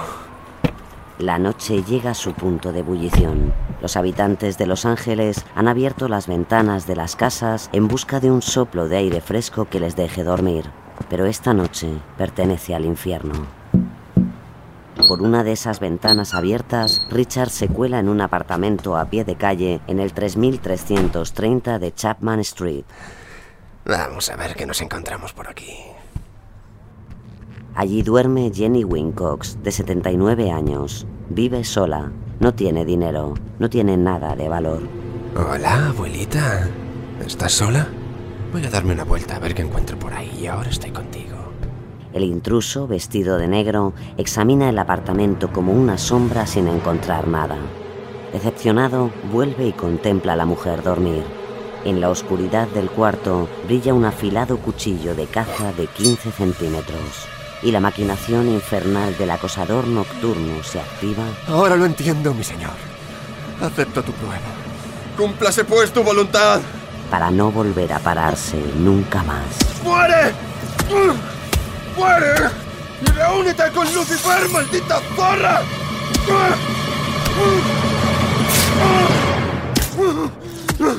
La 1.18 1.40
noche 1.40 1.82
llega 1.82 2.12
a 2.12 2.14
su 2.14 2.32
punto 2.32 2.72
de 2.72 2.78
ebullición. 2.78 3.52
Los 3.82 3.96
habitantes 3.96 4.56
de 4.56 4.66
Los 4.66 4.86
Ángeles 4.86 5.44
han 5.56 5.66
abierto 5.66 6.06
las 6.06 6.28
ventanas 6.28 6.86
de 6.86 6.94
las 6.94 7.16
casas 7.16 7.70
en 7.72 7.88
busca 7.88 8.20
de 8.20 8.30
un 8.30 8.40
soplo 8.40 8.86
de 8.86 8.98
aire 8.98 9.20
fresco 9.20 9.64
que 9.64 9.80
les 9.80 9.96
deje 9.96 10.22
dormir. 10.22 10.70
Pero 11.10 11.26
esta 11.26 11.54
noche 11.54 11.88
pertenece 12.16 12.76
al 12.76 12.84
infierno. 12.84 13.57
Por 15.06 15.22
una 15.22 15.44
de 15.44 15.52
esas 15.52 15.80
ventanas 15.80 16.34
abiertas, 16.34 17.06
Richard 17.10 17.50
se 17.50 17.68
cuela 17.68 17.98
en 17.98 18.08
un 18.08 18.20
apartamento 18.20 18.96
a 18.96 19.06
pie 19.06 19.24
de 19.24 19.36
calle 19.36 19.80
en 19.86 20.00
el 20.00 20.12
3330 20.12 21.78
de 21.78 21.94
Chapman 21.94 22.40
Street. 22.40 22.84
Vamos 23.86 24.28
a 24.28 24.36
ver 24.36 24.54
qué 24.54 24.66
nos 24.66 24.82
encontramos 24.82 25.32
por 25.32 25.48
aquí. 25.48 25.72
Allí 27.74 28.02
duerme 28.02 28.50
Jenny 28.52 28.84
Wincox, 28.84 29.62
de 29.62 29.70
79 29.70 30.50
años. 30.50 31.06
Vive 31.30 31.62
sola, 31.64 32.10
no 32.40 32.52
tiene 32.54 32.84
dinero, 32.84 33.34
no 33.58 33.70
tiene 33.70 33.96
nada 33.96 34.34
de 34.34 34.48
valor. 34.48 34.82
Hola, 35.36 35.88
abuelita. 35.90 36.68
¿Estás 37.24 37.52
sola? 37.52 37.86
Voy 38.52 38.64
a 38.66 38.70
darme 38.70 38.94
una 38.94 39.04
vuelta 39.04 39.36
a 39.36 39.38
ver 39.38 39.54
qué 39.54 39.62
encuentro 39.62 39.98
por 39.98 40.12
ahí 40.12 40.38
y 40.42 40.46
ahora 40.46 40.70
estoy 40.70 40.90
contigo. 40.90 41.37
El 42.14 42.24
intruso, 42.24 42.86
vestido 42.86 43.36
de 43.38 43.48
negro, 43.48 43.92
examina 44.16 44.68
el 44.70 44.78
apartamento 44.78 45.52
como 45.52 45.72
una 45.72 45.98
sombra 45.98 46.46
sin 46.46 46.68
encontrar 46.68 47.28
nada. 47.28 47.56
Decepcionado, 48.32 49.10
vuelve 49.32 49.66
y 49.66 49.72
contempla 49.72 50.32
a 50.32 50.36
la 50.36 50.46
mujer 50.46 50.82
dormir. 50.82 51.24
En 51.84 52.00
la 52.00 52.10
oscuridad 52.10 52.66
del 52.68 52.90
cuarto 52.90 53.48
brilla 53.66 53.94
un 53.94 54.04
afilado 54.04 54.58
cuchillo 54.58 55.14
de 55.14 55.26
caza 55.26 55.72
de 55.72 55.86
15 55.86 56.32
centímetros 56.32 57.28
y 57.62 57.70
la 57.70 57.80
maquinación 57.80 58.48
infernal 58.48 59.16
del 59.16 59.30
acosador 59.30 59.86
nocturno 59.86 60.62
se 60.62 60.80
activa. 60.80 61.24
Ahora 61.46 61.76
lo 61.76 61.86
entiendo, 61.86 62.34
mi 62.34 62.44
señor. 62.44 62.72
Acepto 63.60 64.02
tu 64.02 64.12
prueba. 64.12 64.36
Cúmplase 65.16 65.64
pues 65.64 65.92
tu 65.92 66.02
voluntad. 66.02 66.60
Para 67.10 67.30
no 67.30 67.50
volver 67.50 67.92
a 67.92 67.98
pararse 67.98 68.62
nunca 68.76 69.22
más. 69.22 69.82
¡Muere! 69.82 70.32
¡Muere! 71.98 72.34
¡Y 73.02 73.10
reúnete 73.10 73.70
con 73.74 73.92
Lucifer, 73.92 74.48
maldita 74.50 75.00
zorra! 75.16 75.62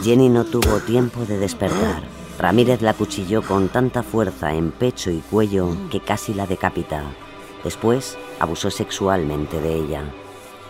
Jenny 0.04 0.30
no 0.30 0.44
tuvo 0.44 0.80
tiempo 0.80 1.26
de 1.26 1.38
despertar. 1.38 2.04
Ramírez 2.38 2.82
la 2.82 2.94
cuchilló 2.94 3.42
con 3.42 3.70
tanta 3.70 4.04
fuerza 4.04 4.54
en 4.54 4.72
pecho 4.72 5.10
y 5.10 5.20
cuello 5.20 5.76
que 5.90 6.02
casi 6.02 6.34
la 6.34 6.46
decapita. 6.48 7.04
Después 7.64 8.18
abusó 8.40 8.70
sexualmente 8.70 9.60
de 9.62 9.76
ella. 9.76 10.04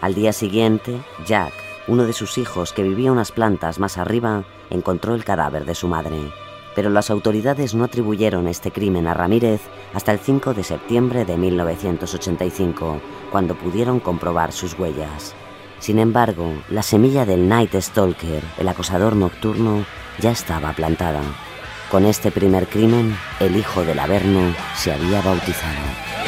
Al 0.02 0.16
día 0.16 0.34
siguiente, 0.34 1.02
Jack, 1.26 1.54
uno 1.88 2.06
de 2.06 2.14
sus 2.14 2.38
hijos 2.38 2.72
que 2.72 2.84
vivía 2.84 3.12
unas 3.12 3.32
plantas 3.32 3.80
más 3.80 3.98
arriba, 3.98 4.44
encontró 4.70 5.16
el 5.16 5.24
cadáver 5.24 5.66
de 5.66 5.76
su 5.76 5.88
madre. 5.88 6.32
Pero 6.80 6.92
las 6.92 7.10
autoridades 7.10 7.76
no 7.76 7.84
atribuyeron 7.84 8.48
este 8.48 8.72
crimen 8.72 9.06
a 9.06 9.14
Ramírez 9.14 9.60
hasta 9.94 10.14
el 10.14 10.20
5 10.20 10.54
de 10.54 10.64
septiembre 10.64 11.26
de 11.26 11.36
1985, 11.36 13.02
cuando 13.34 13.56
pudieron 13.56 14.00
comprobar 14.00 14.54
sus 14.54 14.80
huellas. 14.80 15.36
Sin 15.80 16.00
embargo, 16.00 16.54
la 16.70 16.82
semilla 16.82 17.26
del 17.26 17.50
Night 17.50 17.76
Stalker, 17.76 18.42
el 18.58 18.70
acosador 18.70 19.18
nocturno, 19.18 19.86
ya 20.20 20.32
estaba 20.32 20.72
plantada. 20.72 21.20
Con 21.92 22.06
este 22.06 22.32
primer 22.32 22.66
crimen, 22.68 23.14
el 23.42 23.58
hijo 23.58 23.84
del 23.84 24.00
Averno 24.00 24.56
se 24.78 24.94
había 24.94 25.20
bautizado. 25.22 26.19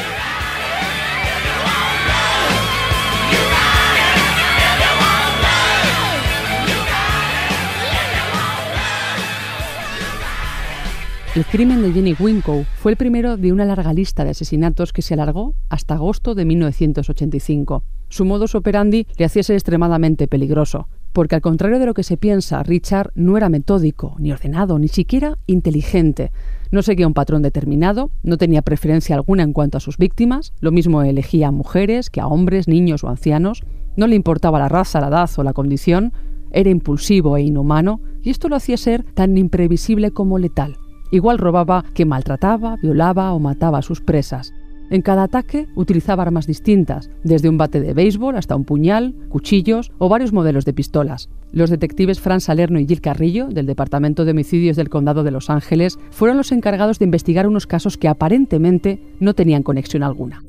El 11.33 11.45
crimen 11.45 11.81
de 11.81 11.93
Jenny 11.93 12.13
Winkow 12.19 12.65
fue 12.75 12.91
el 12.91 12.97
primero 12.97 13.37
de 13.37 13.53
una 13.53 13.63
larga 13.63 13.93
lista 13.93 14.25
de 14.25 14.31
asesinatos 14.31 14.91
que 14.91 15.01
se 15.01 15.13
alargó 15.13 15.55
hasta 15.69 15.93
agosto 15.93 16.35
de 16.35 16.43
1985. 16.43 17.83
Su 18.09 18.25
modus 18.25 18.53
operandi 18.53 19.07
le 19.15 19.23
hacía 19.23 19.41
ser 19.41 19.53
extremadamente 19.53 20.27
peligroso, 20.27 20.89
porque 21.13 21.35
al 21.35 21.41
contrario 21.41 21.79
de 21.79 21.85
lo 21.85 21.93
que 21.93 22.03
se 22.03 22.17
piensa, 22.17 22.61
Richard 22.63 23.11
no 23.15 23.37
era 23.37 23.47
metódico, 23.47 24.17
ni 24.19 24.33
ordenado, 24.33 24.77
ni 24.77 24.89
siquiera 24.89 25.37
inteligente. 25.47 26.33
No 26.69 26.81
seguía 26.81 27.07
un 27.07 27.13
patrón 27.13 27.43
determinado, 27.43 28.11
no 28.23 28.37
tenía 28.37 28.61
preferencia 28.61 29.15
alguna 29.15 29.43
en 29.43 29.53
cuanto 29.53 29.77
a 29.77 29.81
sus 29.81 29.97
víctimas, 29.97 30.51
lo 30.59 30.73
mismo 30.73 31.01
elegía 31.01 31.47
a 31.47 31.51
mujeres 31.51 32.09
que 32.09 32.19
a 32.19 32.27
hombres, 32.27 32.67
niños 32.67 33.05
o 33.05 33.07
ancianos, 33.07 33.63
no 33.95 34.05
le 34.07 34.15
importaba 34.15 34.59
la 34.59 34.67
raza, 34.67 34.99
la 34.99 35.07
edad 35.07 35.29
o 35.37 35.43
la 35.43 35.53
condición, 35.53 36.11
era 36.51 36.69
impulsivo 36.69 37.37
e 37.37 37.43
inhumano, 37.43 38.01
y 38.21 38.31
esto 38.31 38.49
lo 38.49 38.57
hacía 38.57 38.75
ser 38.75 39.05
tan 39.13 39.37
imprevisible 39.37 40.11
como 40.11 40.37
letal. 40.37 40.75
Igual 41.11 41.37
robaba 41.37 41.83
que 41.93 42.05
maltrataba, 42.05 42.77
violaba 42.81 43.33
o 43.33 43.39
mataba 43.39 43.79
a 43.79 43.83
sus 43.83 44.01
presas. 44.01 44.53
En 44.89 45.01
cada 45.01 45.23
ataque 45.23 45.67
utilizaba 45.75 46.23
armas 46.23 46.47
distintas, 46.47 47.09
desde 47.23 47.47
un 47.47 47.57
bate 47.57 47.79
de 47.79 47.93
béisbol 47.93 48.35
hasta 48.35 48.57
un 48.57 48.65
puñal, 48.65 49.15
cuchillos 49.29 49.91
o 49.99 50.09
varios 50.09 50.33
modelos 50.33 50.65
de 50.65 50.73
pistolas. 50.73 51.29
Los 51.53 51.69
detectives 51.69 52.19
Fran 52.19 52.41
Salerno 52.41 52.77
y 52.77 52.85
Gil 52.85 52.99
Carrillo, 52.99 53.47
del 53.47 53.67
Departamento 53.67 54.25
de 54.25 54.31
Homicidios 54.31 54.75
del 54.75 54.89
Condado 54.89 55.23
de 55.23 55.31
Los 55.31 55.49
Ángeles, 55.49 55.97
fueron 56.09 56.35
los 56.35 56.51
encargados 56.51 56.99
de 56.99 57.05
investigar 57.05 57.47
unos 57.47 57.67
casos 57.67 57.97
que 57.97 58.09
aparentemente 58.09 59.01
no 59.21 59.33
tenían 59.33 59.63
conexión 59.63 60.03
alguna. 60.03 60.43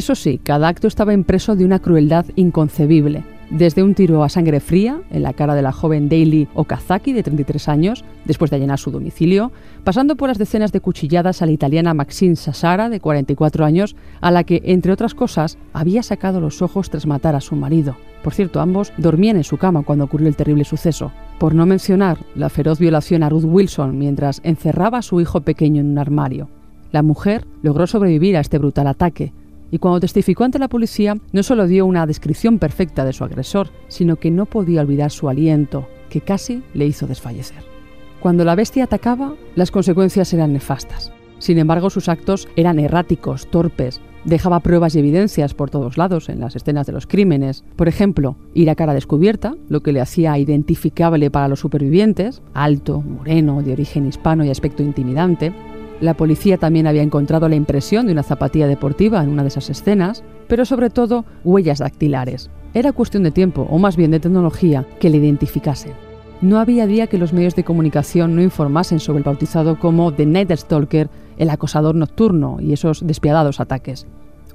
Eso 0.00 0.14
sí, 0.14 0.40
cada 0.42 0.66
acto 0.66 0.88
estaba 0.88 1.12
impreso 1.12 1.56
de 1.56 1.66
una 1.66 1.78
crueldad 1.78 2.24
inconcebible. 2.34 3.22
Desde 3.50 3.82
un 3.82 3.94
tiro 3.94 4.24
a 4.24 4.30
sangre 4.30 4.58
fría 4.58 5.02
en 5.10 5.22
la 5.22 5.34
cara 5.34 5.54
de 5.54 5.60
la 5.60 5.72
joven 5.72 6.08
Daily 6.08 6.48
Okazaki, 6.54 7.12
de 7.12 7.22
33 7.22 7.68
años, 7.68 8.02
después 8.24 8.50
de 8.50 8.56
allanar 8.56 8.78
su 8.78 8.90
domicilio, 8.90 9.52
pasando 9.84 10.16
por 10.16 10.30
las 10.30 10.38
decenas 10.38 10.72
de 10.72 10.80
cuchilladas 10.80 11.42
a 11.42 11.44
la 11.44 11.52
italiana 11.52 11.92
Maxine 11.92 12.36
Sassara, 12.36 12.88
de 12.88 12.98
44 12.98 13.66
años, 13.66 13.94
a 14.22 14.30
la 14.30 14.44
que, 14.44 14.62
entre 14.64 14.90
otras 14.90 15.12
cosas, 15.12 15.58
había 15.74 16.02
sacado 16.02 16.40
los 16.40 16.62
ojos 16.62 16.88
tras 16.88 17.04
matar 17.04 17.34
a 17.34 17.42
su 17.42 17.54
marido. 17.54 17.94
Por 18.24 18.32
cierto, 18.32 18.62
ambos 18.62 18.94
dormían 18.96 19.36
en 19.36 19.44
su 19.44 19.58
cama 19.58 19.82
cuando 19.82 20.06
ocurrió 20.06 20.28
el 20.28 20.36
terrible 20.36 20.64
suceso. 20.64 21.12
Por 21.38 21.54
no 21.54 21.66
mencionar 21.66 22.16
la 22.34 22.48
feroz 22.48 22.78
violación 22.78 23.22
a 23.22 23.28
Ruth 23.28 23.44
Wilson 23.44 23.98
mientras 23.98 24.40
encerraba 24.44 24.96
a 24.96 25.02
su 25.02 25.20
hijo 25.20 25.42
pequeño 25.42 25.82
en 25.82 25.90
un 25.90 25.98
armario. 25.98 26.48
La 26.90 27.02
mujer 27.02 27.46
logró 27.62 27.86
sobrevivir 27.86 28.38
a 28.38 28.40
este 28.40 28.58
brutal 28.58 28.86
ataque, 28.86 29.34
y 29.70 29.78
cuando 29.78 30.00
testificó 30.00 30.44
ante 30.44 30.58
la 30.58 30.68
policía 30.68 31.16
no 31.32 31.42
solo 31.42 31.66
dio 31.66 31.86
una 31.86 32.06
descripción 32.06 32.58
perfecta 32.58 33.04
de 33.04 33.12
su 33.12 33.24
agresor, 33.24 33.70
sino 33.88 34.16
que 34.16 34.30
no 34.30 34.46
podía 34.46 34.80
olvidar 34.80 35.10
su 35.10 35.28
aliento, 35.28 35.88
que 36.08 36.20
casi 36.20 36.62
le 36.74 36.86
hizo 36.86 37.06
desfallecer. 37.06 37.62
Cuando 38.20 38.44
la 38.44 38.54
bestia 38.54 38.84
atacaba, 38.84 39.34
las 39.54 39.70
consecuencias 39.70 40.32
eran 40.34 40.52
nefastas. 40.52 41.12
Sin 41.38 41.58
embargo, 41.58 41.88
sus 41.88 42.10
actos 42.10 42.48
eran 42.54 42.78
erráticos, 42.78 43.46
torpes, 43.46 44.02
dejaba 44.24 44.60
pruebas 44.60 44.94
y 44.94 44.98
evidencias 44.98 45.54
por 45.54 45.70
todos 45.70 45.96
lados 45.96 46.28
en 46.28 46.40
las 46.40 46.54
escenas 46.54 46.86
de 46.86 46.92
los 46.92 47.06
crímenes. 47.06 47.64
Por 47.76 47.88
ejemplo, 47.88 48.36
ir 48.52 48.68
a 48.68 48.74
cara 48.74 48.92
descubierta, 48.92 49.54
lo 49.68 49.80
que 49.80 49.92
le 49.92 50.02
hacía 50.02 50.36
identificable 50.38 51.30
para 51.30 51.48
los 51.48 51.60
supervivientes, 51.60 52.42
alto, 52.52 53.00
moreno, 53.00 53.62
de 53.62 53.72
origen 53.72 54.06
hispano 54.06 54.44
y 54.44 54.50
aspecto 54.50 54.82
intimidante, 54.82 55.54
la 56.00 56.14
policía 56.14 56.56
también 56.56 56.86
había 56.86 57.02
encontrado 57.02 57.48
la 57.48 57.56
impresión 57.56 58.06
de 58.06 58.12
una 58.12 58.22
zapatilla 58.22 58.66
deportiva 58.66 59.22
en 59.22 59.28
una 59.28 59.42
de 59.42 59.48
esas 59.48 59.68
escenas, 59.70 60.24
pero 60.48 60.64
sobre 60.64 60.90
todo 60.90 61.24
huellas 61.44 61.78
dactilares. 61.78 62.50
Era 62.72 62.92
cuestión 62.92 63.22
de 63.22 63.30
tiempo, 63.30 63.66
o 63.70 63.78
más 63.78 63.96
bien 63.96 64.10
de 64.10 64.20
tecnología, 64.20 64.86
que 64.98 65.10
le 65.10 65.18
identificasen. 65.18 65.92
No 66.40 66.58
había 66.58 66.86
día 66.86 67.06
que 67.06 67.18
los 67.18 67.34
medios 67.34 67.54
de 67.54 67.64
comunicación 67.64 68.34
no 68.34 68.42
informasen 68.42 68.98
sobre 68.98 69.18
el 69.18 69.24
bautizado 69.24 69.78
como 69.78 70.12
The 70.14 70.24
Night 70.24 70.50
Stalker, 70.52 71.10
el 71.36 71.50
acosador 71.50 71.94
nocturno 71.94 72.56
y 72.60 72.72
esos 72.72 73.06
despiadados 73.06 73.60
ataques. 73.60 74.06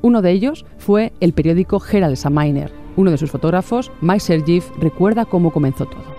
Uno 0.01 0.21
de 0.21 0.31
ellos 0.31 0.65
fue 0.77 1.13
el 1.19 1.33
periódico 1.33 1.81
Herald 1.83 2.13
Examiner. 2.13 2.71
Uno 2.95 3.11
de 3.11 3.17
sus 3.17 3.29
fotógrafos, 3.29 3.91
Mike 4.01 4.19
Sergiev, 4.21 4.63
recuerda 4.79 5.25
cómo 5.25 5.51
comenzó 5.51 5.85
todo. 5.85 6.14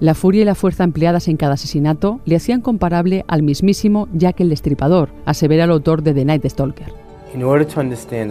La 0.00 0.14
furia 0.14 0.40
y 0.40 0.44
la 0.46 0.54
fuerza 0.54 0.82
empleadas 0.82 1.28
en 1.28 1.36
cada 1.36 1.54
asesinato 1.54 2.20
le 2.24 2.34
hacían 2.34 2.62
comparable 2.62 3.26
al 3.28 3.42
mismísimo 3.42 4.08
Jack 4.14 4.40
el 4.40 4.48
Destripador, 4.48 5.10
asevera 5.26 5.64
el 5.64 5.70
autor 5.70 6.02
de 6.02 6.14
The 6.14 6.24
Night 6.24 6.46
Stalker. 6.46 6.94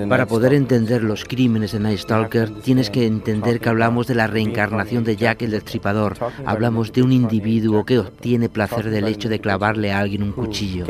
Para 0.10 0.26
poder 0.26 0.54
entender 0.56 1.04
los 1.04 1.26
crímenes 1.26 1.72
de 1.72 1.80
Night 1.80 2.00
Stalker, 2.00 2.50
tienes 2.62 2.90
que 2.90 3.06
entender 3.06 3.60
que 3.60 3.70
hablamos 3.70 4.08
de 4.08 4.16
la 4.16 4.26
reencarnación 4.26 5.04
de 5.04 5.16
Jack 5.16 5.44
el 5.44 5.52
Destripador. 5.52 6.18
Hablamos 6.44 6.92
de 6.92 7.04
un 7.04 7.12
individuo 7.12 7.86
que 7.86 8.00
obtiene 8.00 8.50
placer 8.50 8.90
del 8.90 9.08
hecho 9.08 9.30
de 9.30 9.40
clavarle 9.40 9.92
a 9.92 10.00
alguien 10.00 10.24
un 10.24 10.32
cuchillo. 10.32 10.86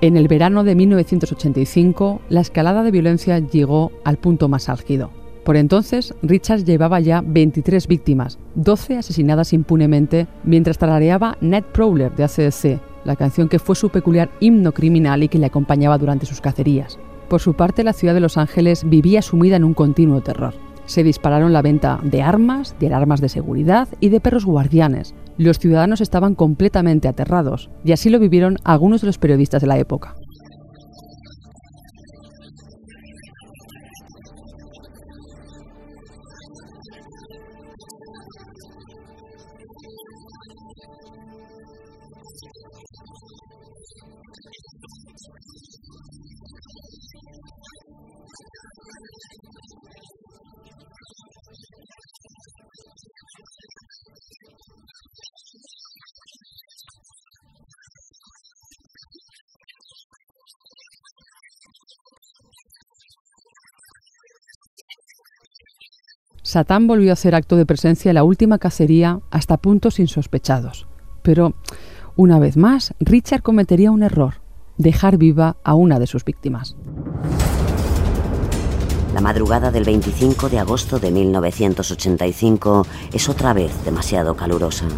En 0.00 0.16
el 0.16 0.26
verano 0.26 0.64
de 0.64 0.74
1985, 0.74 2.20
la 2.28 2.40
escalada 2.40 2.82
de 2.82 2.90
violencia 2.90 3.38
llegó 3.38 3.92
al 4.04 4.18
punto 4.18 4.48
más 4.48 4.68
álgido. 4.68 5.21
Por 5.44 5.56
entonces, 5.56 6.14
Richard 6.22 6.64
llevaba 6.64 7.00
ya 7.00 7.20
23 7.24 7.88
víctimas, 7.88 8.38
12 8.54 8.98
asesinadas 8.98 9.52
impunemente, 9.52 10.28
mientras 10.44 10.78
tarareaba 10.78 11.36
Ned 11.40 11.64
Prowler 11.72 12.14
de 12.14 12.24
ACDC, 12.24 12.80
la 13.04 13.16
canción 13.16 13.48
que 13.48 13.58
fue 13.58 13.74
su 13.74 13.88
peculiar 13.88 14.30
himno 14.38 14.72
criminal 14.72 15.24
y 15.24 15.28
que 15.28 15.38
le 15.38 15.46
acompañaba 15.46 15.98
durante 15.98 16.26
sus 16.26 16.40
cacerías. 16.40 16.98
Por 17.28 17.40
su 17.40 17.54
parte, 17.54 17.82
la 17.82 17.92
ciudad 17.92 18.14
de 18.14 18.20
Los 18.20 18.36
Ángeles 18.36 18.88
vivía 18.88 19.20
sumida 19.20 19.56
en 19.56 19.64
un 19.64 19.74
continuo 19.74 20.20
terror. 20.20 20.54
Se 20.86 21.02
dispararon 21.02 21.52
la 21.52 21.62
venta 21.62 21.98
de 22.02 22.22
armas, 22.22 22.76
de 22.78 22.88
alarmas 22.88 23.20
de 23.20 23.28
seguridad 23.28 23.88
y 23.98 24.10
de 24.10 24.20
perros 24.20 24.44
guardianes. 24.44 25.14
Los 25.38 25.58
ciudadanos 25.58 26.00
estaban 26.00 26.34
completamente 26.36 27.08
aterrados, 27.08 27.70
y 27.84 27.92
así 27.92 28.10
lo 28.10 28.20
vivieron 28.20 28.58
algunos 28.62 29.00
de 29.00 29.06
los 29.08 29.18
periodistas 29.18 29.62
de 29.62 29.68
la 29.68 29.78
época. 29.78 30.14
Satán 66.52 66.86
volvió 66.86 67.12
a 67.12 67.14
hacer 67.14 67.34
acto 67.34 67.56
de 67.56 67.64
presencia 67.64 68.10
en 68.10 68.16
la 68.16 68.24
última 68.24 68.58
cacería 68.58 69.20
hasta 69.30 69.56
puntos 69.56 69.98
insospechados. 69.98 70.86
Pero, 71.22 71.54
una 72.14 72.38
vez 72.38 72.58
más, 72.58 72.92
Richard 73.00 73.40
cometería 73.40 73.90
un 73.90 74.02
error, 74.02 74.42
dejar 74.76 75.16
viva 75.16 75.56
a 75.64 75.72
una 75.72 75.98
de 75.98 76.06
sus 76.06 76.26
víctimas. 76.26 76.76
La 79.14 79.22
madrugada 79.22 79.70
del 79.70 79.84
25 79.84 80.50
de 80.50 80.58
agosto 80.58 80.98
de 80.98 81.10
1985 81.10 82.86
es 83.14 83.30
otra 83.30 83.54
vez 83.54 83.72
demasiado 83.86 84.36
calurosa. 84.36 84.88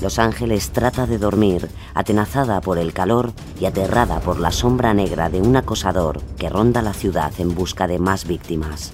Los 0.00 0.18
Ángeles 0.18 0.70
trata 0.70 1.06
de 1.06 1.18
dormir, 1.18 1.68
atenazada 1.94 2.60
por 2.60 2.78
el 2.78 2.92
calor 2.92 3.30
y 3.60 3.66
aterrada 3.66 4.18
por 4.18 4.40
la 4.40 4.50
sombra 4.50 4.92
negra 4.92 5.30
de 5.30 5.40
un 5.40 5.54
acosador 5.54 6.20
que 6.36 6.48
ronda 6.48 6.82
la 6.82 6.94
ciudad 6.94 7.32
en 7.38 7.54
busca 7.54 7.86
de 7.86 8.00
más 8.00 8.26
víctimas. 8.26 8.92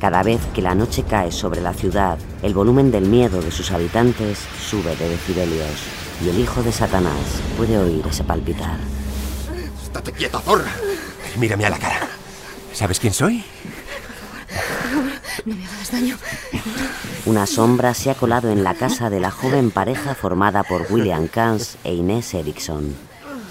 Cada 0.00 0.22
vez 0.22 0.40
que 0.54 0.62
la 0.62 0.74
noche 0.74 1.04
cae 1.04 1.32
sobre 1.32 1.60
la 1.60 1.72
ciudad, 1.72 2.18
el 2.42 2.52
volumen 2.52 2.90
del 2.90 3.06
miedo 3.06 3.40
de 3.40 3.50
sus 3.50 3.70
habitantes 3.70 4.38
sube 4.60 4.94
de 4.96 5.08
decibelios 5.08 5.70
y 6.24 6.28
el 6.28 6.38
hijo 6.38 6.62
de 6.62 6.72
Satanás 6.72 7.40
puede 7.56 7.78
oír 7.78 8.06
ese 8.06 8.24
palpitar. 8.24 8.78
¡Estate 9.82 10.12
quieta, 10.12 10.40
zorra! 10.40 10.70
Mírame 11.36 11.66
a 11.66 11.70
la 11.70 11.78
cara. 11.78 12.08
¿Sabes 12.72 13.00
quién 13.00 13.12
soy? 13.12 13.44
No 15.44 15.54
me 15.54 15.66
hagas 15.66 15.92
daño. 15.92 16.16
Una 17.26 17.46
sombra 17.46 17.94
se 17.94 18.10
ha 18.10 18.14
colado 18.14 18.50
en 18.50 18.64
la 18.64 18.74
casa 18.74 19.10
de 19.10 19.20
la 19.20 19.30
joven 19.30 19.70
pareja 19.70 20.14
formada 20.14 20.62
por 20.62 20.86
William 20.90 21.28
Kans 21.28 21.76
e 21.84 21.94
Inés 21.94 22.34
Erickson. 22.34 22.94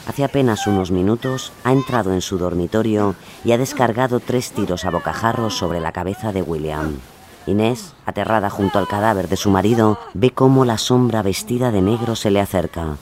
Hace 0.06 0.26
apenas 0.26 0.68
unos 0.68 0.92
minutos 0.92 1.54
ha 1.64 1.72
entrado 1.72 2.14
en 2.14 2.22
su 2.22 2.38
dormitorio 2.38 3.16
y 3.46 3.54
ha 3.54 3.58
descargado 3.58 4.20
tres 4.20 4.52
tiros 4.52 4.84
a 4.84 4.92
bocajarros 4.92 5.58
sobre 5.58 5.80
la 5.80 5.94
cabeza 5.94 6.34
de 6.34 6.42
William. 6.42 6.98
Inés, 7.46 7.94
aterrada 8.06 8.50
junto 8.50 8.80
al 8.80 8.88
cadáver 8.88 9.30
de 9.30 9.38
su 9.38 9.50
marido, 9.50 10.00
ve 10.14 10.32
cómo 10.32 10.66
la 10.66 10.78
sombra 10.78 11.22
vestida 11.22 11.72
de 11.72 11.82
negro 11.82 12.16
se 12.16 12.32
le 12.32 12.42
acerca. 12.42 12.98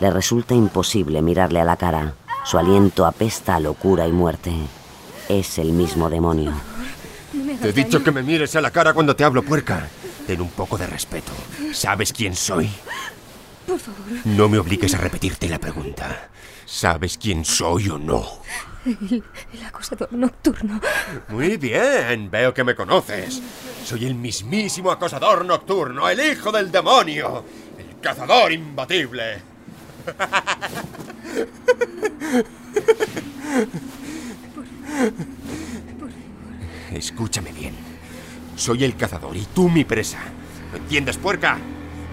Le 0.00 0.10
resulta 0.10 0.54
imposible 0.54 1.22
mirarle 1.22 1.60
a 1.60 1.64
la 1.64 1.76
cara. 1.76 2.14
Su 2.44 2.58
aliento 2.58 3.06
apesta 3.06 3.56
a 3.56 3.60
locura 3.60 4.06
y 4.06 4.12
muerte. 4.12 4.52
Es 5.28 5.58
el 5.58 5.72
mismo 5.72 6.10
demonio. 6.10 6.52
Te 7.60 7.70
he 7.70 7.72
dicho 7.72 8.02
que 8.02 8.12
me 8.12 8.22
mires 8.22 8.54
a 8.56 8.60
la 8.60 8.70
cara 8.70 8.92
cuando 8.92 9.16
te 9.16 9.24
hablo, 9.24 9.42
puerca. 9.42 9.88
Ten 10.26 10.40
un 10.40 10.50
poco 10.50 10.78
de 10.78 10.86
respeto. 10.86 11.32
¿Sabes 11.72 12.12
quién 12.12 12.34
soy? 12.34 12.70
Por 13.66 13.78
favor. 13.78 14.00
No 14.24 14.48
me 14.48 14.58
obligues 14.58 14.94
a 14.94 14.98
repetirte 14.98 15.48
la 15.48 15.58
pregunta. 15.58 16.28
¿Sabes 16.66 17.18
quién 17.18 17.44
soy 17.44 17.88
o 17.88 17.98
no? 17.98 18.24
El, 18.84 19.22
el 19.52 19.64
acosador 19.64 20.12
nocturno. 20.12 20.80
Muy 21.28 21.56
bien, 21.56 22.30
veo 22.30 22.52
que 22.52 22.64
me 22.64 22.74
conoces. 22.74 23.40
Soy 23.84 24.04
el 24.06 24.14
mismísimo 24.14 24.90
acosador 24.90 25.44
nocturno, 25.44 26.08
el 26.08 26.20
hijo 26.20 26.52
del 26.52 26.70
demonio, 26.70 27.44
el 27.78 28.00
cazador 28.00 28.52
imbatible. 28.52 29.42
Escúchame 36.92 37.52
bien. 37.52 37.74
Soy 38.56 38.84
el 38.84 38.96
cazador 38.96 39.36
y 39.36 39.44
tú 39.54 39.68
mi 39.68 39.84
presa. 39.84 40.18
¿Me 40.72 40.78
entiendes, 40.78 41.16
puerca? 41.16 41.58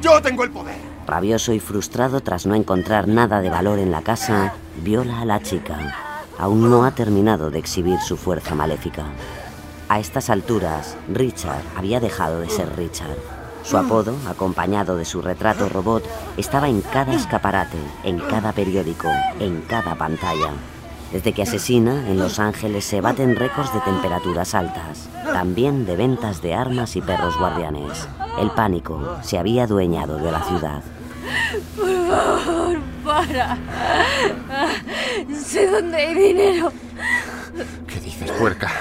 Yo 0.01 0.21
tengo 0.21 0.43
el 0.43 0.51
poder. 0.51 0.90
Rabioso 1.07 1.53
y 1.53 1.59
frustrado 1.59 2.21
tras 2.21 2.45
no 2.45 2.55
encontrar 2.55 3.07
nada 3.07 3.41
de 3.41 3.49
valor 3.49 3.79
en 3.79 3.91
la 3.91 4.01
casa, 4.01 4.53
viola 4.83 5.21
a 5.21 5.25
la 5.25 5.41
chica. 5.41 5.95
Aún 6.37 6.69
no 6.69 6.85
ha 6.85 6.91
terminado 6.91 7.51
de 7.51 7.59
exhibir 7.59 7.99
su 7.99 8.17
fuerza 8.17 8.55
maléfica. 8.55 9.05
A 9.89 9.99
estas 9.99 10.29
alturas, 10.29 10.95
Richard 11.11 11.63
había 11.75 11.99
dejado 11.99 12.39
de 12.39 12.49
ser 12.49 12.75
Richard. 12.77 13.17
Su 13.63 13.77
apodo, 13.77 14.15
acompañado 14.27 14.95
de 14.95 15.05
su 15.05 15.21
retrato 15.21 15.69
robot, 15.69 16.03
estaba 16.37 16.69
en 16.69 16.81
cada 16.81 17.13
escaparate, 17.13 17.77
en 18.03 18.19
cada 18.19 18.53
periódico, 18.53 19.09
en 19.39 19.61
cada 19.61 19.95
pantalla. 19.95 20.53
Desde 21.11 21.33
que 21.33 21.43
asesina, 21.43 22.07
en 22.07 22.17
Los 22.19 22.39
Ángeles 22.39 22.85
se 22.85 23.01
baten 23.01 23.35
récords 23.35 23.73
de 23.73 23.81
temperaturas 23.81 24.55
altas, 24.55 25.09
también 25.25 25.85
de 25.85 25.97
ventas 25.97 26.41
de 26.41 26.53
armas 26.53 26.95
y 26.95 27.01
perros 27.01 27.37
guardianes. 27.37 28.07
El 28.39 28.49
pánico 28.51 29.17
se 29.21 29.37
había 29.37 29.63
adueñado 29.65 30.17
de 30.17 30.31
la 30.31 30.41
ciudad. 30.43 30.81
Por 31.75 32.07
favor, 32.07 32.79
para. 33.03 33.57
Sé 35.43 35.67
dónde 35.69 35.97
hay 35.97 36.13
dinero. 36.15 36.71
¿Qué 37.87 37.99
dices, 37.99 38.31
puerca? 38.31 38.71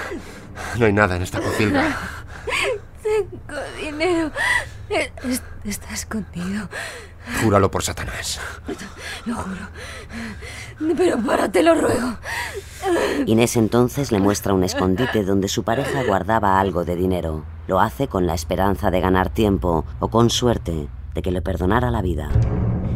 No 0.79 0.87
hay 0.87 0.93
nada 0.93 1.17
en 1.17 1.23
esta 1.23 1.41
cocilga. 1.41 1.97
Tengo 3.03 3.61
dinero. 3.83 4.31
Es- 4.89 5.43
Está 5.65 5.93
escondido. 5.93 6.69
Júralo 7.43 7.71
por 7.71 7.83
Satanás. 7.83 8.41
Lo 9.27 9.35
juro. 9.37 10.97
Pero 10.97 11.19
para, 11.19 11.51
te 11.51 11.63
lo 11.63 11.75
ruego. 11.75 12.17
Inés 13.27 13.57
entonces 13.57 14.13
le 14.13 14.19
muestra 14.19 14.55
un 14.55 14.65
escondite 14.65 15.25
donde 15.25 15.49
su 15.49 15.63
pareja 15.63 16.03
guardaba 16.05 16.59
algo 16.59 16.85
de 16.85 16.97
dinero. 16.97 17.45
Lo 17.67 17.81
hace 17.81 18.09
con 18.09 18.27
la 18.27 18.35
esperanza 18.35 18.91
de 18.91 19.01
ganar 19.01 19.29
tiempo 19.29 19.85
o 20.01 20.09
con 20.09 20.31
suerte 20.31 20.89
de 21.15 21.23
que 21.23 21.31
le 21.31 21.43
perdonara 21.43 21.91
la 21.91 22.03
vida. 22.03 22.31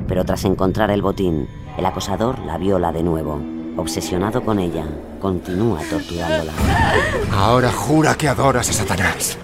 Pero 0.09 0.25
tras 0.25 0.45
encontrar 0.45 0.91
el 0.91 1.03
botín, 1.03 1.49
el 1.77 1.87
acosador 1.87 2.39
la 2.41 2.59
viola 2.59 2.93
de 2.93 3.03
nuevo. 3.03 3.41
Obsesionado 3.77 4.43
con 4.45 4.59
ella, 4.59 4.87
continúa 5.21 5.81
torturándola. 5.91 6.53
Ahora 7.33 7.73
jura 7.73 8.15
que 8.15 8.29
adoras 8.29 8.71
a 8.71 8.73
Satanás. 8.73 9.37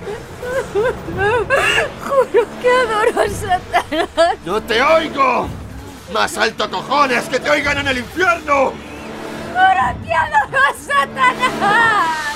A 3.11 3.29
Satanás. 3.29 4.37
¡No 4.47 4.63
te 4.63 4.81
oigo! 4.81 5.49
¡Más 6.13 6.39
alto 6.39 6.71
cojones 6.71 7.29
que 7.29 7.41
te 7.41 7.51
oigan 7.51 7.79
en 7.79 7.89
el 7.89 7.99
infierno! 7.99 8.73
Juro 9.51 10.05
que 10.05 10.15
adoro 10.15 10.59
a 10.59 10.75
Satanás. 10.79 12.31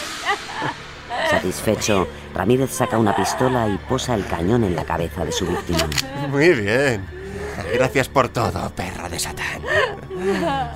Satisfecho, 1.31 2.09
Ramírez 2.35 2.71
saca 2.71 2.99
una 2.99 3.15
pistola 3.15 3.69
y 3.69 3.79
posa 3.89 4.15
el 4.15 4.27
cañón 4.27 4.65
en 4.65 4.75
la 4.75 4.85
cabeza 4.85 5.25
de 5.25 5.33
su 5.33 5.47
víctima. 5.47 5.89
Muy 6.29 6.51
bien. 6.51 7.07
Gracias 7.73 8.09
por 8.09 8.29
todo, 8.29 8.71
perra 8.71 9.09
de 9.09 9.19
Satán. 9.19 9.63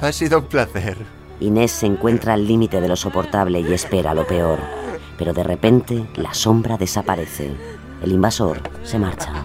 Ha 0.01 0.13
sido 0.13 0.39
un 0.39 0.47
placer. 0.47 0.97
Inés 1.41 1.73
se 1.73 1.87
encuentra 1.87 2.35
al 2.35 2.47
límite 2.47 2.81
de 2.81 2.89
lo 2.89 2.97
soportable 2.97 3.61
y 3.61 3.73
espera 3.73 4.15
lo 4.15 4.27
peor. 4.27 4.61
Pero 5.19 5.33
de 5.33 5.43
repente 5.43 6.07
la 6.15 6.35
sombra 6.35 6.77
desaparece. 6.77 7.78
El 8.03 8.13
invasor 8.13 8.61
se 8.85 8.99
marcha. 8.99 9.45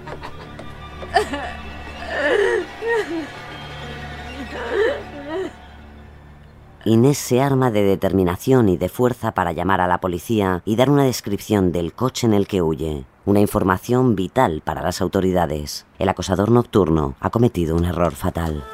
Inés 6.85 7.17
se 7.17 7.41
arma 7.41 7.71
de 7.71 7.83
determinación 7.83 8.67
y 8.67 8.77
de 8.77 8.89
fuerza 8.89 9.31
para 9.31 9.53
llamar 9.53 9.79
a 9.79 9.87
la 9.87 9.99
policía 9.99 10.61
y 10.65 10.75
dar 10.75 10.89
una 10.89 11.05
descripción 11.05 11.71
del 11.71 11.93
coche 11.93 12.27
en 12.27 12.33
el 12.33 12.45
que 12.45 12.61
huye. 12.61 13.05
Una 13.25 13.39
información 13.39 14.15
vital 14.15 14.61
para 14.63 14.81
las 14.81 15.01
autoridades. 15.01 15.85
El 15.97 16.09
acosador 16.09 16.51
nocturno 16.51 17.15
ha 17.21 17.29
cometido 17.29 17.75
un 17.77 17.85
error 17.85 18.13
fatal. 18.13 18.65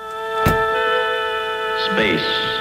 Space 1.91 2.58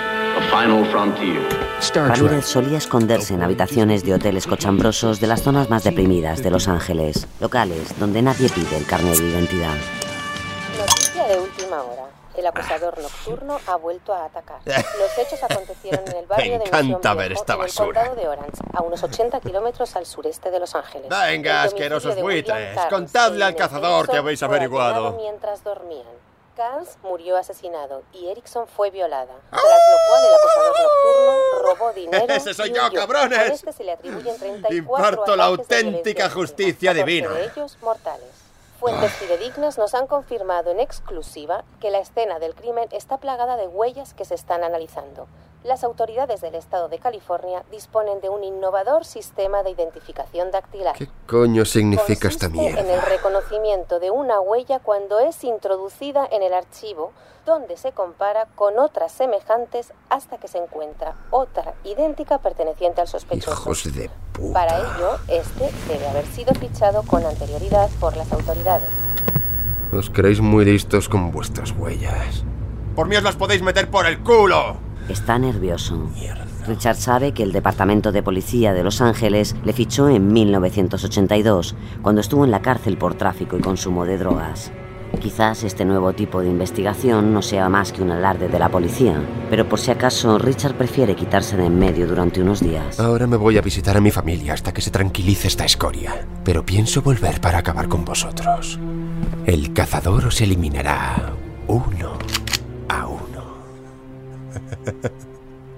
Ramírez 1.95 2.47
solía 2.47 2.79
esconderse 2.79 3.35
en 3.35 3.43
habitaciones 3.43 4.05
de 4.05 4.15
hoteles 4.15 4.47
cochambrosos 4.47 5.21
de 5.21 5.27
las 5.27 5.43
zonas 5.43 5.69
más 5.69 5.85
deprimidas 5.85 6.43
de 6.43 6.51
Los 6.51 6.69
Ángeles, 6.69 7.27
locales 7.41 7.99
donde 7.99 8.23
nadie 8.23 8.49
pide 8.49 8.77
el 8.77 8.87
carnet 8.87 9.17
de 9.17 9.29
identidad. 9.31 9.75
Noticia 10.79 11.25
de 11.27 11.39
última 11.39 11.83
hora. 11.83 12.05
El 12.37 12.47
acusador 12.47 12.97
nocturno 13.03 13.59
ha 13.67 13.77
vuelto 13.77 14.15
a 14.15 14.27
atacar. 14.27 14.61
Los 14.65 15.19
hechos 15.19 15.43
acontecieron 15.43 16.07
en 16.07 16.17
el 16.19 16.27
barrio 16.29 16.53
Me 16.53 16.59
de 16.59 16.65
encanta 16.67 16.97
Mission 16.97 17.17
ver 17.17 17.29
Viejo, 17.31 17.41
esta 17.43 17.55
en 17.55 17.61
el 17.61 17.75
condado 17.75 18.15
de 18.15 18.29
Orange, 18.29 18.63
a 18.75 18.83
unos 18.83 19.03
80 19.03 19.41
kilómetros 19.41 19.97
al 19.97 20.07
sureste 20.07 20.51
de 20.53 20.61
Los 20.61 20.75
Ángeles. 20.77 21.09
Venga, 21.09 21.65
asquerosos 21.65 22.15
de 22.15 22.23
buitres, 22.23 22.79
contadle 22.91 23.45
al 23.45 23.57
cazador 23.57 24.09
que 24.09 24.19
habéis 24.19 24.41
averiguado. 24.45 25.17
mientras 25.17 25.65
dormían. 25.65 26.07
Carnes 26.59 26.99
murió 27.05 27.37
asesinado 27.37 28.03
y 28.13 28.27
Erickson 28.31 28.67
fue 28.67 28.91
violada, 28.91 29.33
tras 29.49 29.63
lo 29.63 29.97
cual 30.09 30.25
el 30.25 30.35
acusador 30.35 30.77
nocturno 30.83 31.63
robó 31.63 31.93
dinero 31.95 32.35
¡Ese 32.35 32.53
soy 32.53 32.71
y 32.71 32.75
yo, 32.75 32.83
huyó. 32.89 32.99
cabrones! 32.99 33.39
Por 33.39 33.53
este 33.53 33.73
se 33.73 33.85
le 33.85 33.93
atribuyen 33.93 34.37
34 34.37 34.77
Imparto 34.77 35.37
la 35.37 35.45
de 35.45 35.51
auténtica 35.51 36.25
violencia 36.25 36.31
justicia 36.31 36.93
física, 36.93 36.95
14 36.95 37.05
divina. 37.05 37.31
de 37.31 37.45
ellos 37.45 37.79
mortales. 37.81 38.29
Fuentes 38.81 39.13
fidedignas 39.13 39.79
nos 39.79 39.95
han 39.95 40.09
confirmado 40.09 40.73
en 40.73 40.81
exclusiva 40.81 41.63
que 41.81 41.93
la 41.93 42.01
escena 42.01 42.41
del 42.41 42.57
crimen 42.57 42.89
está 42.91 43.19
plagada 43.19 43.57
de 43.57 43.69
huellas 43.69 44.13
que 44.15 44.25
se 44.25 44.35
están 44.35 44.65
analizando. 44.65 45.29
Las 45.65 45.83
autoridades 45.83 46.41
del 46.41 46.55
estado 46.55 46.89
de 46.89 47.01
California 47.01 47.65
disponen 47.73 48.21
de 48.21 48.29
un 48.29 48.45
innovador 48.45 49.05
sistema 49.05 49.65
de 49.65 49.71
identificación 49.71 50.53
dactilar. 50.53 50.95
¿Qué 50.97 51.09
coño 51.27 51.65
significa 51.65 52.29
esta 52.29 52.49
Consiste 52.49 52.79
en 52.79 52.87
el 52.87 52.93
mierda? 52.93 53.05
reconocimiento 53.07 53.99
de 53.99 54.13
una 54.13 54.41
huella 54.41 54.79
cuando 54.79 55.19
es 55.19 55.43
introducida 55.43 56.27
en 56.31 56.45
el 56.45 56.55
archivo, 56.55 57.13
donde 57.45 57.77
se 57.77 57.91
compara 57.91 58.47
con 58.55 58.79
otras 58.79 59.11
semejantes 59.11 59.93
hasta 60.11 60.39
que 60.39 60.47
se 60.47 60.59
encuentra 60.59 61.17
otra 61.31 61.75
idéntica 61.83 62.39
perteneciente 62.39 63.01
al 63.01 63.09
sospechoso. 63.09 63.51
Hijos 63.51 63.97
de 63.97 64.11
puta. 64.33 64.53
Para 64.53 64.79
ello, 64.79 65.19
este 65.27 65.73
debe 65.89 66.07
haber 66.09 66.27
sido 66.27 66.55
fichado 66.55 67.03
con 67.03 67.25
anterioridad 67.27 67.91
por 67.99 68.17
las 68.17 68.31
autoridades. 68.33 68.89
Os 69.93 70.09
creéis 70.09 70.41
muy 70.41 70.65
listos 70.65 71.09
con 71.09 71.33
vuestras 71.33 71.73
huellas. 71.73 72.45
Por 72.95 73.09
mí 73.09 73.17
os 73.17 73.23
las 73.25 73.35
podéis 73.35 73.63
meter 73.63 73.91
por 73.91 74.07
el 74.07 74.23
culo. 74.23 74.77
Está 75.09 75.39
nervioso. 75.39 76.11
Richard 76.67 76.97
sabe 76.97 77.33
que 77.33 77.43
el 77.43 77.53
Departamento 77.53 78.13
de 78.13 78.23
Policía 78.23 78.75
de 78.75 78.85
Los 78.85 79.01
Ángeles 79.01 79.57
le 79.65 79.73
fichó 79.73 80.09
en 80.09 80.33
1982, 80.33 81.75
cuando 82.03 82.21
estuvo 82.21 82.45
en 82.45 82.51
la 82.51 82.61
cárcel 82.61 82.99
por 82.99 83.15
tráfico 83.15 83.57
y 83.57 83.61
consumo 83.61 84.05
de 84.05 84.19
drogas. 84.19 84.71
Quizás 85.21 85.65
este 85.65 85.85
nuevo 85.85 86.13
tipo 86.13 86.43
de 86.43 86.49
investigación 86.49 87.33
no 87.33 87.43
sea 87.43 87.69
más 87.69 87.93
que 87.93 88.03
un 88.03 88.11
alarde 88.11 88.49
de 88.49 88.59
la 88.59 88.69
policía, 88.69 89.21
pero 89.51 89.69
por 89.69 89.81
si 89.81 89.91
acaso 89.91 90.39
Richard 90.39 90.75
prefiere 90.75 91.17
quitarse 91.17 91.57
de 91.57 91.65
en 91.65 91.79
medio 91.79 92.07
durante 92.07 92.43
unos 92.43 92.61
días. 92.61 93.01
Ahora 93.01 93.27
me 93.27 93.37
voy 93.37 93.57
a 93.57 93.63
visitar 93.63 93.97
a 93.97 94.01
mi 94.01 94.11
familia 94.11 94.53
hasta 94.53 94.73
que 94.73 94.83
se 94.83 94.91
tranquilice 94.91 95.49
esta 95.49 95.65
escoria. 95.65 96.27
Pero 96.45 96.65
pienso 96.65 97.03
volver 97.03 97.41
para 97.41 97.59
acabar 97.59 97.89
con 97.89 98.05
vosotros. 98.05 98.79
El 99.47 99.73
cazador 99.73 100.27
os 100.27 100.41
eliminará 100.41 101.33
uno. 101.67 102.19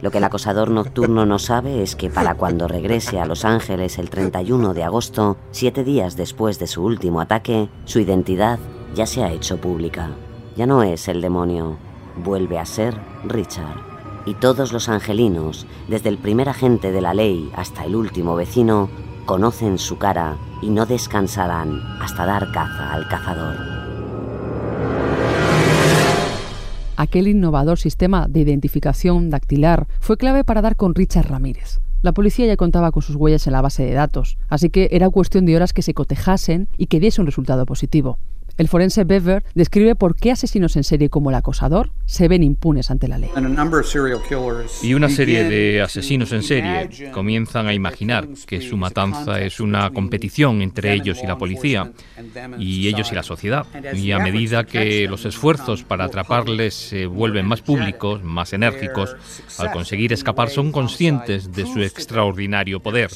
Lo 0.00 0.11
que 0.11 0.18
el 0.18 0.24
acosador 0.24 0.70
nocturno 0.70 1.26
no 1.26 1.38
sabe 1.38 1.83
es 1.83 1.94
que 1.94 2.09
para 2.09 2.35
cuando 2.35 2.66
regrese 2.66 3.20
a 3.20 3.26
Los 3.26 3.44
Ángeles 3.44 3.98
el 3.98 4.09
31 4.09 4.72
de 4.72 4.83
agosto, 4.83 5.37
siete 5.50 5.85
días 5.85 6.16
después 6.16 6.59
de 6.59 6.66
su 6.66 6.83
último 6.83 7.20
ataque, 7.20 7.68
su 7.85 8.00
identidad 8.00 8.59
ya 8.94 9.04
se 9.04 9.22
ha 9.22 9.30
hecho 9.30 9.59
pública. 9.59 10.11
Ya 10.56 10.66
no 10.66 10.83
es 10.83 11.06
el 11.09 11.20
demonio, 11.20 11.76
vuelve 12.16 12.59
a 12.59 12.64
ser 12.64 12.94
Richard. 13.24 13.90
Y 14.24 14.35
todos 14.35 14.72
los 14.72 14.88
angelinos, 14.88 15.66
desde 15.88 16.09
el 16.09 16.18
primer 16.18 16.48
agente 16.48 16.92
de 16.92 17.00
la 17.00 17.14
ley 17.14 17.50
hasta 17.54 17.85
el 17.85 17.94
último 17.94 18.37
vecino, 18.37 18.88
conocen 19.26 19.78
su 19.78 19.98
cara 19.98 20.37
y 20.62 20.70
no 20.70 20.87
descansarán 20.87 21.80
hasta 22.00 22.26
dar 22.26 22.50
caza 22.52 22.92
al 22.92 23.06
cazador. 23.09 23.99
Aquel 27.00 27.28
innovador 27.28 27.78
sistema 27.78 28.28
de 28.28 28.40
identificación 28.40 29.30
dactilar 29.30 29.88
fue 30.00 30.18
clave 30.18 30.44
para 30.44 30.60
dar 30.60 30.76
con 30.76 30.94
Richard 30.94 31.30
Ramírez. 31.30 31.80
La 32.02 32.12
policía 32.12 32.44
ya 32.44 32.58
contaba 32.58 32.92
con 32.92 33.00
sus 33.00 33.16
huellas 33.16 33.46
en 33.46 33.54
la 33.54 33.62
base 33.62 33.82
de 33.84 33.94
datos, 33.94 34.36
así 34.50 34.68
que 34.68 34.90
era 34.92 35.08
cuestión 35.08 35.46
de 35.46 35.56
horas 35.56 35.72
que 35.72 35.80
se 35.80 35.94
cotejasen 35.94 36.68
y 36.76 36.88
que 36.88 37.00
diese 37.00 37.22
un 37.22 37.26
resultado 37.26 37.64
positivo. 37.64 38.18
El 38.61 38.68
forense 38.68 39.05
Bever 39.05 39.42
describe 39.55 39.94
por 39.94 40.14
qué 40.14 40.33
asesinos 40.33 40.77
en 40.77 40.85
serie 40.85 41.09
como 41.09 41.31
el 41.31 41.37
acosador 41.37 41.92
se 42.05 42.29
ven 42.29 42.42
impunes 42.42 42.90
ante 42.90 43.09
la 43.09 43.16
ley. 43.16 43.31
Y 44.83 44.92
una 44.92 45.09
serie 45.09 45.44
de 45.44 45.81
asesinos 45.81 46.31
en 46.33 46.42
serie 46.42 47.11
comienzan 47.11 47.68
a 47.68 47.73
imaginar 47.73 48.29
que 48.46 48.61
su 48.61 48.77
matanza 48.77 49.40
es 49.40 49.61
una 49.61 49.88
competición 49.92 50.61
entre 50.61 50.92
ellos 50.92 51.20
y 51.23 51.27
la 51.27 51.38
policía, 51.38 51.90
y 52.59 52.87
ellos 52.88 53.11
y 53.11 53.14
la 53.14 53.23
sociedad. 53.23 53.64
Y 53.94 54.12
a 54.12 54.18
medida 54.18 54.64
que 54.64 55.09
los 55.09 55.25
esfuerzos 55.25 55.83
para 55.83 56.05
atraparles 56.05 56.75
se 56.75 57.07
vuelven 57.07 57.46
más 57.46 57.62
públicos, 57.62 58.23
más 58.23 58.53
enérgicos, 58.53 59.16
al 59.59 59.73
conseguir 59.73 60.12
escapar 60.12 60.51
son 60.51 60.70
conscientes 60.70 61.51
de 61.51 61.64
su 61.64 61.81
extraordinario 61.81 62.81
poder. 62.81 63.09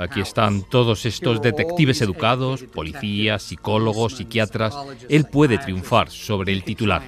Aquí 0.00 0.20
están 0.20 0.64
todos 0.68 1.06
estos 1.06 1.40
detectives 1.40 2.02
educados, 2.02 2.64
policías, 2.64 3.44
psicólogos, 3.44 4.16
psiquiatras. 4.16 4.63
Él 5.08 5.24
puede 5.24 5.58
triunfar 5.58 6.10
sobre 6.10 6.52
el 6.52 6.64
titular. 6.64 7.02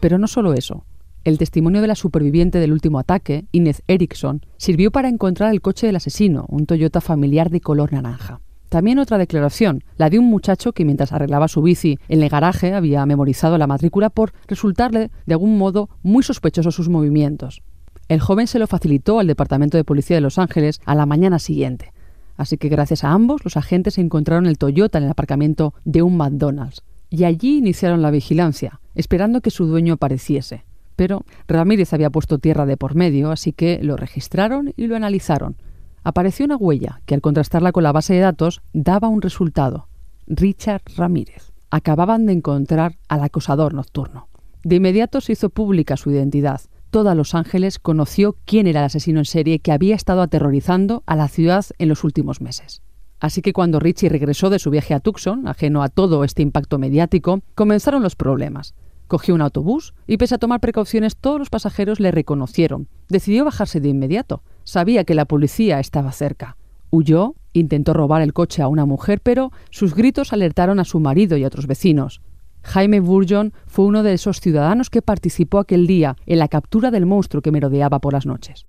Pero 0.00 0.18
no 0.18 0.26
solo 0.26 0.54
eso. 0.54 0.84
El 1.22 1.36
testimonio 1.36 1.82
de 1.82 1.86
la 1.86 1.94
superviviente 1.94 2.58
del 2.58 2.72
último 2.72 2.98
ataque, 2.98 3.44
Inez 3.52 3.82
Erickson, 3.88 4.40
sirvió 4.56 4.90
para 4.90 5.08
encontrar 5.08 5.52
el 5.52 5.60
coche 5.60 5.86
del 5.86 5.96
asesino, 5.96 6.46
un 6.48 6.64
Toyota 6.64 7.02
familiar 7.02 7.50
de 7.50 7.60
color 7.60 7.92
naranja. 7.92 8.40
También 8.70 9.00
otra 9.00 9.18
declaración, 9.18 9.82
la 9.96 10.08
de 10.10 10.18
un 10.18 10.26
muchacho 10.26 10.72
que 10.72 10.84
mientras 10.84 11.12
arreglaba 11.12 11.48
su 11.48 11.60
bici 11.60 11.98
en 12.08 12.22
el 12.22 12.28
garaje 12.28 12.72
había 12.72 13.04
memorizado 13.04 13.58
la 13.58 13.66
matrícula 13.66 14.10
por 14.10 14.32
resultarle 14.46 15.10
de 15.26 15.34
algún 15.34 15.58
modo 15.58 15.90
muy 16.02 16.22
sospechosos 16.22 16.74
sus 16.74 16.88
movimientos. 16.88 17.62
El 18.08 18.20
joven 18.20 18.46
se 18.46 18.58
lo 18.58 18.66
facilitó 18.66 19.18
al 19.18 19.26
Departamento 19.26 19.76
de 19.76 19.84
Policía 19.84 20.16
de 20.16 20.20
Los 20.20 20.38
Ángeles 20.38 20.80
a 20.84 20.94
la 20.94 21.04
mañana 21.04 21.38
siguiente. 21.38 21.92
Así 22.40 22.56
que 22.56 22.70
gracias 22.70 23.04
a 23.04 23.12
ambos 23.12 23.44
los 23.44 23.58
agentes 23.58 23.98
encontraron 23.98 24.46
el 24.46 24.56
Toyota 24.56 24.96
en 24.96 25.04
el 25.04 25.10
aparcamiento 25.10 25.74
de 25.84 26.00
un 26.00 26.16
McDonald's. 26.16 26.82
Y 27.10 27.24
allí 27.24 27.58
iniciaron 27.58 28.00
la 28.00 28.10
vigilancia, 28.10 28.80
esperando 28.94 29.42
que 29.42 29.50
su 29.50 29.66
dueño 29.66 29.92
apareciese. 29.92 30.64
Pero 30.96 31.26
Ramírez 31.46 31.92
había 31.92 32.08
puesto 32.08 32.38
tierra 32.38 32.64
de 32.64 32.78
por 32.78 32.94
medio, 32.94 33.30
así 33.30 33.52
que 33.52 33.80
lo 33.82 33.98
registraron 33.98 34.72
y 34.78 34.86
lo 34.86 34.96
analizaron. 34.96 35.56
Apareció 36.02 36.46
una 36.46 36.56
huella 36.56 37.02
que 37.04 37.14
al 37.14 37.20
contrastarla 37.20 37.72
con 37.72 37.82
la 37.82 37.92
base 37.92 38.14
de 38.14 38.20
datos 38.20 38.62
daba 38.72 39.08
un 39.08 39.20
resultado. 39.20 39.88
Richard 40.26 40.80
Ramírez. 40.96 41.52
Acababan 41.68 42.24
de 42.24 42.32
encontrar 42.32 42.96
al 43.08 43.22
acosador 43.22 43.74
nocturno. 43.74 44.28
De 44.64 44.76
inmediato 44.76 45.20
se 45.20 45.32
hizo 45.32 45.50
pública 45.50 45.98
su 45.98 46.10
identidad. 46.10 46.62
Toda 46.90 47.14
Los 47.14 47.36
Ángeles 47.36 47.78
conoció 47.78 48.36
quién 48.44 48.66
era 48.66 48.80
el 48.80 48.86
asesino 48.86 49.20
en 49.20 49.24
serie 49.24 49.60
que 49.60 49.70
había 49.70 49.94
estado 49.94 50.22
aterrorizando 50.22 51.04
a 51.06 51.14
la 51.14 51.28
ciudad 51.28 51.64
en 51.78 51.88
los 51.88 52.02
últimos 52.02 52.40
meses. 52.40 52.82
Así 53.20 53.42
que 53.42 53.52
cuando 53.52 53.78
Richie 53.78 54.08
regresó 54.08 54.50
de 54.50 54.58
su 54.58 54.70
viaje 54.70 54.94
a 54.94 54.98
Tucson, 54.98 55.46
ajeno 55.46 55.84
a 55.84 55.88
todo 55.88 56.24
este 56.24 56.42
impacto 56.42 56.80
mediático, 56.80 57.42
comenzaron 57.54 58.02
los 58.02 58.16
problemas. 58.16 58.74
Cogió 59.06 59.36
un 59.36 59.40
autobús 59.40 59.94
y 60.08 60.16
pese 60.16 60.34
a 60.34 60.38
tomar 60.38 60.58
precauciones 60.58 61.16
todos 61.16 61.38
los 61.38 61.48
pasajeros 61.48 62.00
le 62.00 62.10
reconocieron. 62.10 62.88
Decidió 63.08 63.44
bajarse 63.44 63.80
de 63.80 63.88
inmediato. 63.88 64.42
Sabía 64.64 65.04
que 65.04 65.14
la 65.14 65.26
policía 65.26 65.78
estaba 65.78 66.10
cerca. 66.10 66.56
Huyó, 66.90 67.36
intentó 67.52 67.92
robar 67.92 68.22
el 68.22 68.32
coche 68.32 68.62
a 68.62 68.68
una 68.68 68.84
mujer, 68.84 69.20
pero 69.22 69.52
sus 69.70 69.94
gritos 69.94 70.32
alertaron 70.32 70.80
a 70.80 70.84
su 70.84 70.98
marido 70.98 71.36
y 71.36 71.44
a 71.44 71.46
otros 71.46 71.68
vecinos. 71.68 72.20
Jaime 72.62 73.00
Burgeon 73.00 73.52
fue 73.66 73.84
uno 73.84 74.02
de 74.02 74.12
esos 74.12 74.40
ciudadanos 74.40 74.90
que 74.90 75.02
participó 75.02 75.58
aquel 75.58 75.86
día 75.86 76.16
en 76.26 76.38
la 76.38 76.48
captura 76.48 76.90
del 76.90 77.06
monstruo 77.06 77.42
que 77.42 77.52
merodeaba 77.52 77.98
por 77.98 78.12
las 78.12 78.26
noches. 78.26 78.66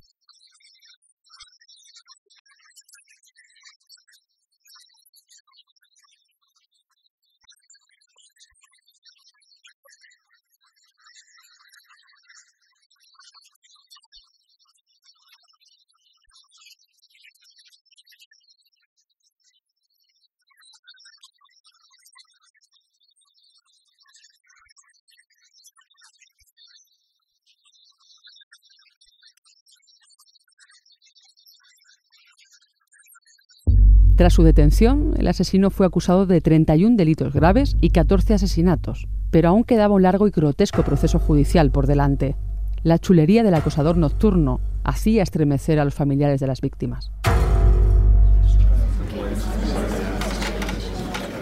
Tras 34.21 34.33
su 34.33 34.43
detención, 34.43 35.15
el 35.17 35.27
asesino 35.27 35.71
fue 35.71 35.87
acusado 35.87 36.27
de 36.27 36.41
31 36.41 36.95
delitos 36.95 37.33
graves 37.33 37.75
y 37.81 37.89
14 37.89 38.35
asesinatos, 38.35 39.07
pero 39.31 39.49
aún 39.49 39.63
quedaba 39.63 39.95
un 39.95 40.03
largo 40.03 40.27
y 40.27 40.29
grotesco 40.29 40.83
proceso 40.83 41.17
judicial 41.17 41.71
por 41.71 41.87
delante. 41.87 42.35
La 42.83 42.99
chulería 42.99 43.41
del 43.41 43.55
acosador 43.55 43.97
nocturno 43.97 44.61
hacía 44.83 45.23
estremecer 45.23 45.79
a 45.79 45.85
los 45.85 45.95
familiares 45.95 46.39
de 46.39 46.45
las 46.45 46.61
víctimas. 46.61 47.11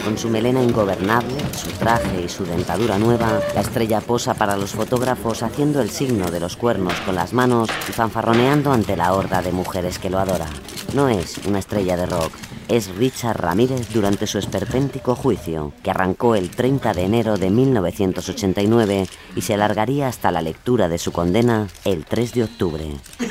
Con 0.02 0.16
su 0.16 0.30
melena 0.30 0.62
ingobernable, 0.62 1.36
su 1.52 1.68
traje 1.72 2.22
y 2.24 2.30
su 2.30 2.46
dentadura 2.46 2.98
nueva, 2.98 3.40
la 3.54 3.60
estrella 3.60 4.00
posa 4.00 4.32
para 4.32 4.56
los 4.56 4.70
fotógrafos 4.70 5.42
haciendo 5.42 5.82
el 5.82 5.90
signo 5.90 6.30
de 6.30 6.40
los 6.40 6.56
cuernos 6.56 6.94
con 7.02 7.14
las 7.14 7.34
manos 7.34 7.68
y 7.90 7.92
fanfarroneando 7.92 8.72
ante 8.72 8.96
la 8.96 9.12
horda 9.12 9.42
de 9.42 9.52
mujeres 9.52 9.98
que 9.98 10.08
lo 10.08 10.18
adora. 10.18 10.46
No 10.94 11.10
es 11.10 11.36
una 11.46 11.58
estrella 11.58 11.98
de 11.98 12.06
rock, 12.06 12.32
es 12.70 12.94
Richard 12.94 13.40
Ramírez 13.40 13.88
durante 13.92 14.28
su 14.28 14.38
esperpéntico 14.38 15.16
juicio, 15.16 15.72
que 15.82 15.90
arrancó 15.90 16.36
el 16.36 16.50
30 16.50 16.94
de 16.94 17.02
enero 17.02 17.36
de 17.36 17.50
1989 17.50 19.08
y 19.34 19.42
se 19.42 19.54
alargaría 19.54 20.06
hasta 20.06 20.30
la 20.30 20.40
lectura 20.40 20.88
de 20.88 20.98
su 20.98 21.10
condena 21.10 21.66
el 21.84 22.04
3 22.04 22.32
de 22.32 22.44
octubre. 22.44 22.84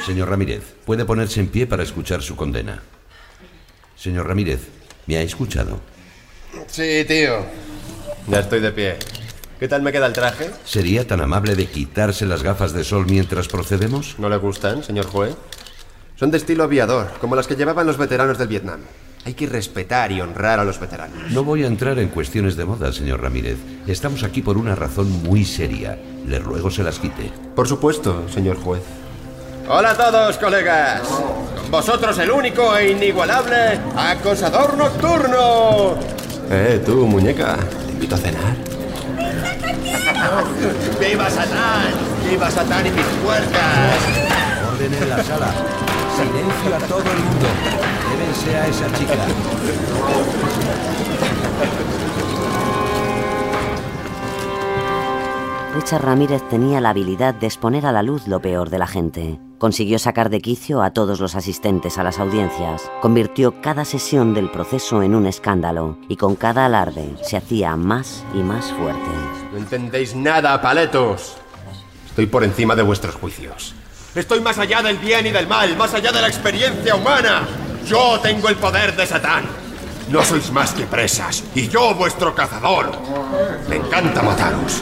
Señor 0.06 0.30
Ramírez, 0.30 0.76
puede 0.86 1.06
ponerse 1.06 1.40
en 1.40 1.48
pie 1.48 1.68
para 1.68 1.84
escuchar 1.84 2.22
su 2.22 2.36
condena. 2.36 2.84
Señor 3.96 4.28
Ramírez, 4.28 4.60
¿me 5.08 5.16
ha 5.16 5.22
escuchado? 5.22 5.80
Sí, 6.68 7.06
tío. 7.08 7.46
Ya 8.28 8.42
estoy 8.42 8.60
de 8.60 8.72
pie. 8.74 8.98
¿Qué 9.58 9.70
tal 9.70 9.82
me 9.82 9.94
queda 9.94 10.08
el 10.08 10.14
traje? 10.14 10.52
¿Sería 10.66 11.08
tan 11.08 11.22
amable 11.22 11.56
de 11.56 11.68
quitarse 11.68 12.26
las 12.26 12.44
gafas 12.44 12.74
de 12.74 12.84
sol 12.84 13.06
mientras 13.10 13.48
procedemos? 13.48 14.16
¿No 14.20 14.28
le 14.30 14.38
gustan, 14.38 14.84
señor 14.84 15.06
juez? 15.06 15.36
Son 16.18 16.30
de 16.30 16.38
estilo 16.38 16.66
aviador, 16.66 17.12
como 17.22 17.38
las 17.38 17.48
que 17.48 17.56
llevaban 17.56 17.88
los 17.88 17.98
veteranos 17.98 18.38
del 18.38 18.50
Vietnam. 18.50 18.82
Hay 19.26 19.34
que 19.34 19.48
respetar 19.48 20.12
y 20.12 20.22
honrar 20.22 20.60
a 20.60 20.64
los 20.64 20.80
veteranos. 20.80 21.32
No 21.32 21.44
voy 21.44 21.64
a 21.64 21.68
entrar 21.68 22.00
en 22.00 22.10
cuestiones 22.10 22.56
de 22.56 22.66
moda, 22.66 22.92
señor 22.94 23.22
Ramírez. 23.22 23.58
Estamos 23.86 24.24
aquí 24.24 24.42
por 24.42 24.58
una 24.58 24.76
razón 24.76 25.24
muy 25.24 25.46
seria. 25.46 25.98
Le 26.26 26.40
ruego 26.40 26.72
se 26.72 26.84
las 26.84 27.00
quite. 27.00 27.32
Por 27.56 27.68
supuesto, 27.68 28.28
señor 28.30 28.58
juez. 28.58 28.82
Hola 29.68 29.92
a 29.92 29.96
todos, 29.96 30.38
colegas. 30.38 31.02
Con 31.02 31.70
vosotros 31.70 32.18
el 32.18 32.32
único 32.32 32.76
e 32.76 32.92
inigualable 32.92 33.80
acosador 33.96 34.78
nocturno. 34.78 35.96
Eh, 36.50 36.82
tú, 36.84 37.06
muñeca, 37.06 37.58
te 37.86 37.92
invito 37.92 38.16
a 38.16 38.18
cenar. 38.18 38.56
¡Viva 41.00 41.30
Satán! 41.30 41.92
¡Viva 42.28 42.50
Satán 42.50 42.88
y 42.88 42.90
mis 42.90 43.06
puertas! 43.24 43.98
Orden 44.74 44.94
en 44.94 45.10
la 45.10 45.24
sala. 45.24 45.54
Silencio 46.20 46.76
a 46.76 46.80
todo 46.80 47.00
el 47.00 47.20
mundo. 47.24 47.48
Llévense 48.12 48.58
a 48.58 48.68
esa 48.68 48.92
chica. 48.94 49.26
Richard 55.76 56.04
Ramírez 56.04 56.42
tenía 56.50 56.82
la 56.82 56.90
habilidad 56.90 57.34
de 57.36 57.48
exponer 57.48 57.86
a 57.86 57.94
la 57.94 58.04
luz 58.04 58.28
lo 58.28 58.42
peor 58.42 58.70
de 58.70 58.80
la 58.80 58.88
gente. 58.88 59.40
Consiguió 59.60 59.98
sacar 59.98 60.30
de 60.30 60.42
quicio 60.42 60.82
a 60.82 60.92
todos 60.92 61.22
los 61.22 61.36
asistentes 61.36 61.98
a 61.98 62.04
las 62.04 62.20
audiencias, 62.20 62.92
convirtió 63.02 63.62
cada 63.62 63.86
sesión 63.86 64.34
del 64.34 64.52
proceso 64.52 65.02
en 65.04 65.16
un 65.16 65.26
escándalo 65.26 65.98
y 66.10 66.18
con 66.18 66.36
cada 66.36 66.66
alarde 66.66 67.16
se 67.22 67.38
hacía 67.38 67.78
más 67.78 68.26
y 68.34 68.40
más 68.40 68.74
fuerte. 68.74 69.10
No 69.54 69.58
entendéis 69.58 70.18
nada, 70.18 70.62
paletos. 70.62 71.38
Estoy 72.08 72.26
por 72.26 72.44
encima 72.44 72.76
de 72.76 72.84
vuestros 72.84 73.16
juicios. 73.16 73.74
Estoy 74.16 74.42
más 74.42 74.58
allá 74.58 74.82
del 74.82 74.98
bien 74.98 75.28
y 75.28 75.32
del 75.32 75.48
mal, 75.48 75.78
más 75.78 75.94
allá 75.94 76.12
de 76.12 76.22
la 76.22 76.28
experiencia 76.28 76.96
humana. 76.96 77.48
Yo 77.86 78.20
tengo 78.22 78.50
el 78.50 78.56
poder 78.56 78.96
de 78.96 79.06
Satán. 79.06 79.46
No 80.10 80.24
sois 80.24 80.52
más 80.52 80.72
que 80.72 80.86
presas, 80.86 81.44
y 81.54 81.68
yo 81.68 81.94
vuestro 81.94 82.34
cazador. 82.34 82.92
Me 83.70 83.76
encanta 83.76 84.24
mataros. 84.24 84.82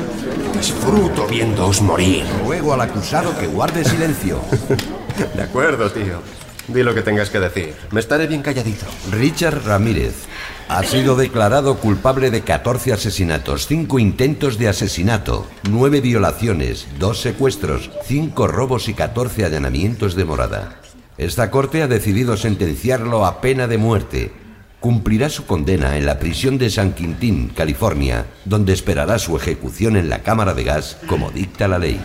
Disfruto 0.54 1.28
viéndoos 1.28 1.82
morir. 1.82 2.24
Ruego 2.46 2.74
al 2.74 2.82
acusado 2.82 3.38
que 3.38 3.48
guarde 3.48 3.84
silencio. 3.84 4.40
De 5.36 5.44
acuerdo, 5.44 5.92
tío. 5.92 6.22
Di 6.68 6.84
lo 6.84 6.94
que 6.94 7.02
tengas 7.02 7.30
que 7.30 7.40
decir. 7.40 7.74
Me 7.92 8.00
estaré 8.00 8.28
bien 8.28 8.42
calladito. 8.42 8.86
Richard 9.12 9.66
Ramírez 9.66 10.26
ha 10.68 10.84
sido 10.84 11.16
declarado 11.16 11.78
culpable 11.78 12.30
de 12.30 12.42
14 12.42 12.92
asesinatos, 12.92 13.68
5 13.68 14.00
intentos 14.00 14.58
de 14.58 14.68
asesinato, 14.68 15.48
9 15.70 16.02
violaciones, 16.02 16.88
2 17.00 17.22
secuestros, 17.22 17.90
5 18.06 18.48
robos 18.48 18.90
y 18.90 18.94
14 18.94 19.46
allanamientos 19.46 20.16
de 20.16 20.26
morada. 20.26 20.82
Esta 21.18 21.50
corte 21.52 21.82
ha 21.82 21.88
decidido 21.88 22.36
sentenciarlo 22.36 23.26
a 23.26 23.40
pena 23.40 23.68
de 23.68 23.78
muerte. 23.78 24.34
Cumplirá 24.82 25.30
su 25.30 25.46
condena 25.46 25.98
en 25.98 26.06
la 26.06 26.20
prisión 26.20 26.58
de 26.58 26.70
San 26.70 26.94
Quintín, 26.94 27.48
California, 27.50 28.26
donde 28.46 28.74
esperará 28.74 29.18
su 29.20 29.38
ejecución 29.38 29.96
en 29.96 30.10
la 30.10 30.20
cámara 30.20 30.54
de 30.54 30.66
gas 30.66 30.98
como 31.08 31.32
dicta 31.32 31.68
la 31.68 31.80
ley. 31.80 32.00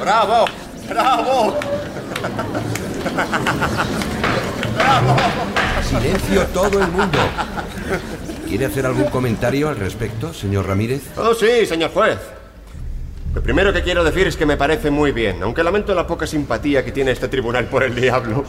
¡Bravo! 0.00 0.46
¡Bravo! 0.88 1.58
¡Bravo! 4.74 5.16
Silencio 5.82 6.46
todo 6.48 6.80
el 6.80 6.88
mundo. 6.88 7.18
¿Quiere 8.48 8.66
hacer 8.66 8.86
algún 8.86 9.04
comentario 9.04 9.68
al 9.68 9.76
respecto, 9.76 10.32
señor 10.32 10.66
Ramírez? 10.66 11.02
Oh, 11.16 11.34
sí, 11.34 11.66
señor 11.66 11.90
juez. 11.92 12.18
Lo 13.34 13.42
primero 13.42 13.72
que 13.72 13.82
quiero 13.82 14.02
decir 14.02 14.26
es 14.26 14.36
que 14.36 14.46
me 14.46 14.56
parece 14.56 14.90
muy 14.90 15.12
bien, 15.12 15.42
aunque 15.42 15.62
lamento 15.62 15.94
la 15.94 16.06
poca 16.06 16.26
simpatía 16.26 16.84
que 16.84 16.92
tiene 16.92 17.10
este 17.10 17.28
tribunal 17.28 17.66
por 17.66 17.82
el 17.82 17.94
diablo. 17.94 18.44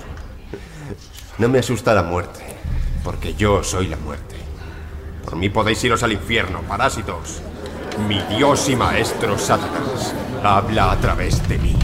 No 1.37 1.49
me 1.49 1.59
asusta 1.59 1.93
la 1.93 2.03
muerte, 2.03 2.45
porque 3.03 3.33
yo 3.35 3.63
soy 3.63 3.87
la 3.87 3.97
muerte. 3.97 4.35
Por 5.25 5.35
mí 5.35 5.49
podéis 5.49 5.83
iros 5.83 6.03
al 6.03 6.13
infierno, 6.13 6.61
parásitos. 6.61 7.41
Mi 8.07 8.21
dios 8.35 8.69
y 8.69 8.75
maestro 8.75 9.37
Satanás 9.37 10.13
habla 10.43 10.91
a 10.91 10.97
través 10.97 11.45
de 11.49 11.57
mí. 11.57 11.75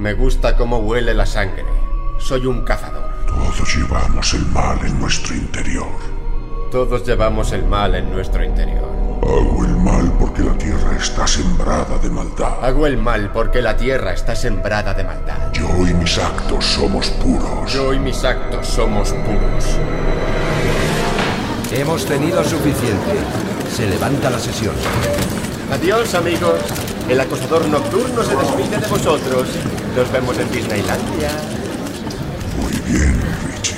Me 0.00 0.14
gusta 0.14 0.56
cómo 0.56 0.78
huele 0.78 1.12
la 1.12 1.26
sangre. 1.26 1.66
Soy 2.16 2.46
un 2.46 2.62
cazador. 2.62 3.10
Todos 3.26 3.76
llevamos 3.76 4.32
el 4.32 4.46
mal 4.46 4.78
en 4.82 4.98
nuestro 4.98 5.34
interior. 5.34 5.92
Todos 6.70 7.06
llevamos 7.06 7.52
el 7.52 7.66
mal 7.66 7.94
en 7.94 8.10
nuestro 8.10 8.42
interior. 8.42 8.88
Hago 9.22 9.62
el 9.62 9.76
mal 9.76 10.10
porque 10.18 10.42
la 10.42 10.56
tierra 10.56 10.96
está 10.98 11.26
sembrada 11.26 11.98
de 11.98 12.08
maldad. 12.08 12.64
Hago 12.64 12.86
el 12.86 12.96
mal 12.96 13.30
porque 13.30 13.60
la 13.60 13.76
tierra 13.76 14.14
está 14.14 14.34
sembrada 14.34 14.94
de 14.94 15.04
maldad. 15.04 15.52
Yo 15.52 15.68
y 15.86 15.92
mis 15.92 16.16
actos 16.16 16.64
somos 16.64 17.10
puros. 17.10 17.70
Yo 17.70 17.92
y 17.92 17.98
mis 17.98 18.24
actos 18.24 18.66
somos 18.68 19.12
puros. 19.12 19.66
Hemos 21.72 22.06
tenido 22.06 22.42
suficiente. 22.42 23.18
Se 23.70 23.86
levanta 23.86 24.30
la 24.30 24.38
sesión. 24.38 24.74
Adiós, 25.70 26.14
amigos. 26.14 26.58
El 27.10 27.18
acosador 27.18 27.66
nocturno 27.68 28.22
se 28.22 28.36
despide 28.36 28.78
de 28.78 28.86
vosotros. 28.86 29.48
Nos 29.96 30.12
vemos 30.12 30.38
en 30.38 30.48
Disneylandia. 30.52 31.30
Muy 32.56 32.72
bien, 32.88 33.20
Richie. 33.48 33.74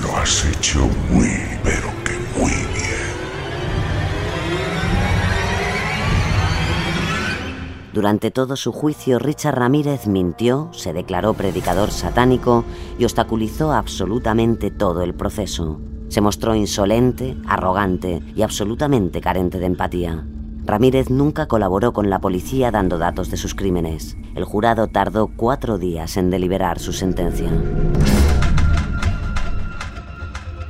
Lo 0.00 0.16
has 0.16 0.44
hecho 0.44 0.88
muy, 1.10 1.26
pero 1.64 1.88
que 2.04 2.12
muy 2.38 2.52
bien. 2.52 3.02
Durante 7.92 8.30
todo 8.30 8.54
su 8.54 8.70
juicio, 8.70 9.18
Richard 9.18 9.56
Ramírez 9.56 10.06
mintió, 10.06 10.70
se 10.72 10.92
declaró 10.92 11.34
predicador 11.34 11.90
satánico 11.90 12.64
y 12.96 13.02
obstaculizó 13.02 13.72
absolutamente 13.72 14.70
todo 14.70 15.02
el 15.02 15.14
proceso. 15.14 15.80
Se 16.06 16.20
mostró 16.20 16.54
insolente, 16.54 17.36
arrogante 17.44 18.22
y 18.36 18.42
absolutamente 18.42 19.20
carente 19.20 19.58
de 19.58 19.66
empatía. 19.66 20.24
Ramírez 20.64 21.10
nunca 21.10 21.46
colaboró 21.46 21.92
con 21.92 22.10
la 22.10 22.20
policía 22.20 22.70
dando 22.70 22.98
datos 22.98 23.30
de 23.30 23.36
sus 23.36 23.54
crímenes. 23.54 24.16
El 24.34 24.44
jurado 24.44 24.88
tardó 24.88 25.28
cuatro 25.28 25.78
días 25.78 26.16
en 26.16 26.30
deliberar 26.30 26.78
su 26.78 26.92
sentencia. 26.92 27.50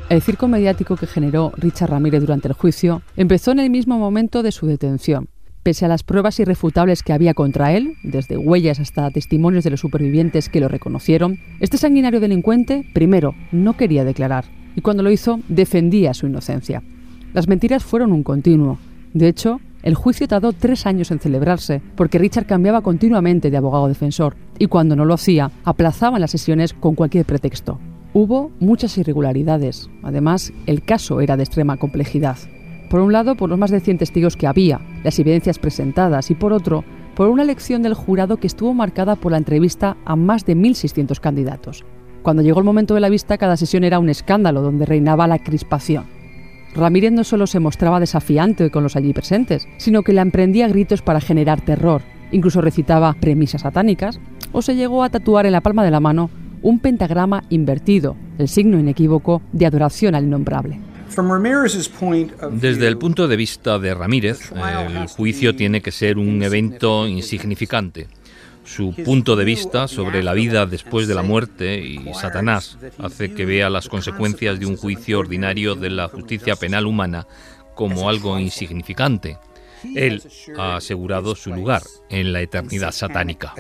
El 0.09 0.21
circo 0.21 0.49
mediático 0.49 0.97
que 0.97 1.07
generó 1.07 1.53
Richard 1.57 1.91
Ramírez 1.91 2.21
durante 2.21 2.49
el 2.49 2.55
juicio 2.55 3.03
empezó 3.17 3.53
en 3.53 3.61
el 3.61 3.71
mismo 3.71 3.99
momento 3.99 4.43
de 4.43 4.53
su 4.53 4.67
detención. 4.67 5.29
Pese 5.63 5.85
a 5.85 5.89
las 5.89 6.03
pruebas 6.03 6.41
irrefutables 6.41 7.03
que 7.03 7.13
había 7.13 7.35
contra 7.35 7.73
él, 7.73 7.95
desde 8.03 8.37
huellas 8.37 8.81
hasta 8.81 9.11
testimonios 9.11 9.65
de 9.65 9.71
los 9.71 9.81
supervivientes 9.81 10.49
que 10.49 10.61
lo 10.61 10.69
reconocieron, 10.69 11.39
este 11.61 11.79
sanguinario 11.79 12.21
delincuente, 12.21 12.85
primero, 12.93 13.35
no 13.53 13.77
quería 13.77 14.05
declarar 14.05 14.45
y 14.75 14.81
cuando 14.81 15.03
lo 15.03 15.11
hizo, 15.11 15.41
defendía 15.49 16.15
su 16.15 16.27
inocencia. 16.27 16.83
Las 17.33 17.49
mentiras 17.49 17.85
fueron 17.85 18.13
un 18.13 18.23
continuo. 18.23 18.79
De 19.13 19.29
hecho, 19.29 19.61
el 19.83 19.95
juicio 19.97 20.29
tardó 20.29 20.53
tres 20.53 20.87
años 20.87 21.11
en 21.11 21.19
celebrarse 21.19 21.83
porque 21.97 22.19
Richard 22.19 22.47
cambiaba 22.47 22.83
continuamente 22.83 23.51
de 23.51 23.57
abogado 23.57 23.89
defensor 23.89 24.37
y 24.59 24.67
cuando 24.67 24.95
no 24.95 25.05
lo 25.05 25.15
hacía, 25.15 25.51
aplazaban 25.65 26.21
las 26.21 26.31
sesiones 26.31 26.73
con 26.73 26.95
cualquier 26.95 27.25
pretexto. 27.25 27.81
Hubo 28.15 28.53
muchas 28.61 28.97
irregularidades. 28.99 29.91
Además, 30.03 30.53
el 30.67 30.85
caso 30.85 31.21
era 31.21 31.37
de 31.37 31.43
extrema 31.43 31.79
complejidad. 31.79 32.37
Por 32.91 33.01
un 33.01 33.13
lado, 33.13 33.37
por 33.37 33.49
los 33.49 33.59
más 33.59 33.71
de 33.71 33.81
100 33.81 33.99
testigos 33.99 34.37
que 34.37 34.47
había, 34.47 34.81
las 35.03 35.19
evidencias 35.19 35.59
presentadas, 35.59 36.31
y 36.31 36.35
por 36.35 36.53
otro, 36.53 36.85
por 37.17 37.29
una 37.29 37.43
elección 37.43 37.83
del 37.83 37.95
jurado 37.95 38.37
que 38.37 38.47
estuvo 38.47 38.75
marcada 38.75 39.17
por 39.17 39.33
la 39.33 39.39
entrevista 39.39 39.97
a 40.05 40.15
más 40.15 40.45
de 40.45 40.55
1.600 40.57 41.19
candidatos. 41.19 41.85
Cuando 42.23 42.43
llegó 42.43 42.61
el 42.61 42.67
momento 42.67 42.95
de 42.95 43.01
la 43.01 43.09
vista, 43.09 43.39
cada 43.39 43.57
sesión 43.57 43.83
era 43.83 43.99
un 43.99 44.11
escándalo 44.11 44.61
donde 44.61 44.87
reinaba 44.87 45.27
la 45.27 45.39
crispación. 45.39 46.05
Ramírez 46.75 47.13
no 47.13 47.25
solo 47.25 47.47
se 47.47 47.61
mostraba 47.61 48.01
desafiante 48.01 48.71
con 48.71 48.83
los 48.83 48.97
allí 48.97 49.13
presentes, 49.13 49.69
sino 49.77 50.03
que 50.03 50.13
la 50.13 50.23
emprendía 50.23 50.67
a 50.67 50.69
gritos 50.69 51.03
para 51.03 51.21
generar 51.21 51.61
terror. 51.61 52.03
Incluso 52.31 52.61
recitaba 52.61 53.13
premisas 53.15 53.63
satánicas 53.63 54.21
o 54.53 54.63
se 54.63 54.75
llegó 54.75 55.03
a 55.03 55.11
tatuar 55.11 55.47
en 55.47 55.53
la 55.53 55.61
palma 55.61 55.85
de 55.85 55.91
la 55.91 56.01
mano 56.01 56.31
un 56.63 56.79
pentagrama 56.79 57.45
invertido, 57.51 58.17
el 58.39 58.49
signo 58.49 58.79
inequívoco 58.79 59.43
de 59.53 59.67
adoración 59.67 60.15
al 60.15 60.25
innombrable. 60.25 60.81
Desde 62.53 62.89
el 62.89 62.97
punto 62.97 63.29
de 63.29 63.37
vista 63.37 63.79
de 63.79 63.93
Ramírez, 63.93 64.51
el 64.53 65.09
juicio 65.09 65.55
tiene 65.55 65.83
que 65.83 65.91
ser 65.91 66.17
un 66.17 66.43
evento 66.43 67.07
insignificante. 67.07 68.09
Su 68.75 68.95
punto 68.95 69.37
de 69.37 69.45
vista 69.45 69.87
sobre 69.87 70.23
la 70.23 70.33
vida 70.33 70.65
después 70.65 71.07
de 71.07 71.15
la 71.15 71.23
muerte 71.23 71.79
y 71.79 72.01
Satanás 72.15 72.79
hace 72.99 73.35
que 73.35 73.45
vea 73.45 73.69
las 73.69 73.87
consecuencias 73.87 74.59
de 74.59 74.65
un 74.65 74.79
juicio 74.79 75.19
ordinario 75.19 75.75
de 75.75 75.91
la 75.91 76.09
justicia 76.09 76.57
penal 76.57 76.87
humana 76.87 77.27
como 77.75 78.09
algo 78.09 78.39
insignificante. 78.39 79.37
Él 79.95 80.23
ha 80.57 80.77
asegurado 80.77 81.35
su 81.35 81.53
lugar 81.53 81.83
en 82.09 82.33
la 82.33 82.41
eternidad 82.41 82.93
satánica. 82.93 83.53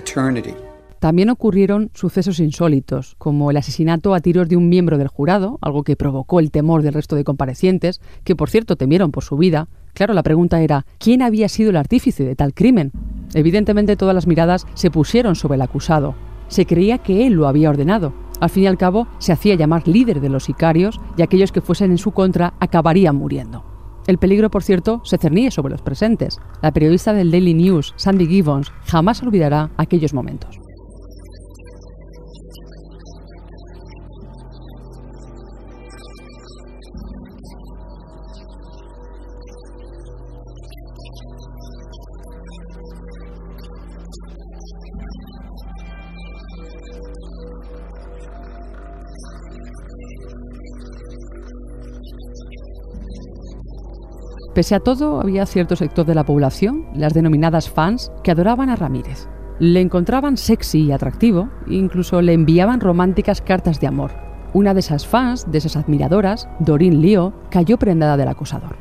También 1.02 1.30
ocurrieron 1.30 1.90
sucesos 1.94 2.38
insólitos, 2.38 3.16
como 3.18 3.50
el 3.50 3.56
asesinato 3.56 4.14
a 4.14 4.20
tiros 4.20 4.48
de 4.48 4.56
un 4.56 4.68
miembro 4.68 4.98
del 4.98 5.08
jurado, 5.08 5.58
algo 5.60 5.82
que 5.82 5.96
provocó 5.96 6.38
el 6.38 6.52
temor 6.52 6.82
del 6.82 6.94
resto 6.94 7.16
de 7.16 7.24
comparecientes, 7.24 8.00
que 8.22 8.36
por 8.36 8.48
cierto 8.48 8.76
temieron 8.76 9.10
por 9.10 9.24
su 9.24 9.36
vida. 9.36 9.66
Claro, 9.94 10.14
la 10.14 10.22
pregunta 10.22 10.60
era, 10.60 10.86
¿quién 10.98 11.22
había 11.22 11.48
sido 11.48 11.70
el 11.70 11.76
artífice 11.76 12.22
de 12.22 12.36
tal 12.36 12.54
crimen? 12.54 12.92
Evidentemente 13.34 13.96
todas 13.96 14.14
las 14.14 14.28
miradas 14.28 14.64
se 14.74 14.92
pusieron 14.92 15.34
sobre 15.34 15.56
el 15.56 15.62
acusado. 15.62 16.14
Se 16.46 16.66
creía 16.66 16.98
que 16.98 17.26
él 17.26 17.32
lo 17.32 17.48
había 17.48 17.70
ordenado. 17.70 18.12
Al 18.38 18.50
fin 18.50 18.62
y 18.62 18.66
al 18.68 18.78
cabo, 18.78 19.08
se 19.18 19.32
hacía 19.32 19.56
llamar 19.56 19.88
líder 19.88 20.20
de 20.20 20.28
los 20.28 20.44
sicarios 20.44 21.00
y 21.16 21.22
aquellos 21.22 21.50
que 21.50 21.62
fuesen 21.62 21.90
en 21.90 21.98
su 21.98 22.12
contra 22.12 22.54
acabarían 22.60 23.16
muriendo. 23.16 23.64
El 24.06 24.18
peligro, 24.18 24.52
por 24.52 24.62
cierto, 24.62 25.00
se 25.04 25.18
cernía 25.18 25.50
sobre 25.50 25.72
los 25.72 25.82
presentes. 25.82 26.38
La 26.62 26.70
periodista 26.70 27.12
del 27.12 27.32
Daily 27.32 27.54
News, 27.54 27.92
Sandy 27.96 28.28
Gibbons, 28.28 28.70
jamás 28.84 29.20
olvidará 29.20 29.70
aquellos 29.76 30.14
momentos. 30.14 30.61
Pese 54.54 54.74
a 54.74 54.80
todo, 54.80 55.20
había 55.20 55.46
cierto 55.46 55.76
sector 55.76 56.04
de 56.04 56.14
la 56.14 56.24
población, 56.24 56.86
las 56.94 57.14
denominadas 57.14 57.70
fans, 57.70 58.12
que 58.22 58.30
adoraban 58.30 58.68
a 58.68 58.76
Ramírez. 58.76 59.26
Le 59.58 59.80
encontraban 59.80 60.36
sexy 60.36 60.82
y 60.82 60.92
atractivo, 60.92 61.48
e 61.66 61.74
incluso 61.74 62.20
le 62.20 62.34
enviaban 62.34 62.80
románticas 62.80 63.40
cartas 63.40 63.80
de 63.80 63.86
amor. 63.86 64.12
Una 64.52 64.74
de 64.74 64.80
esas 64.80 65.06
fans, 65.06 65.50
de 65.50 65.56
esas 65.56 65.76
admiradoras, 65.76 66.48
Doreen 66.58 67.00
Leo, 67.00 67.32
cayó 67.48 67.78
prendada 67.78 68.18
del 68.18 68.28
acosador. 68.28 68.76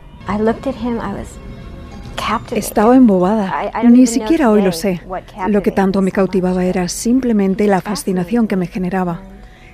Estaba 2.54 2.98
embobada. 2.98 3.72
Ni 3.90 4.08
siquiera 4.08 4.52
hoy 4.52 4.62
lo 4.62 4.74
sé. 4.74 5.02
Lo 5.48 5.64
que 5.64 5.72
tanto 5.72 6.02
me 6.02 6.12
cautivaba 6.12 6.66
era 6.66 6.90
simplemente 6.90 7.68
la 7.68 7.80
fascinación 7.80 8.48
que 8.48 8.58
me 8.58 8.68
generaba. 8.68 9.22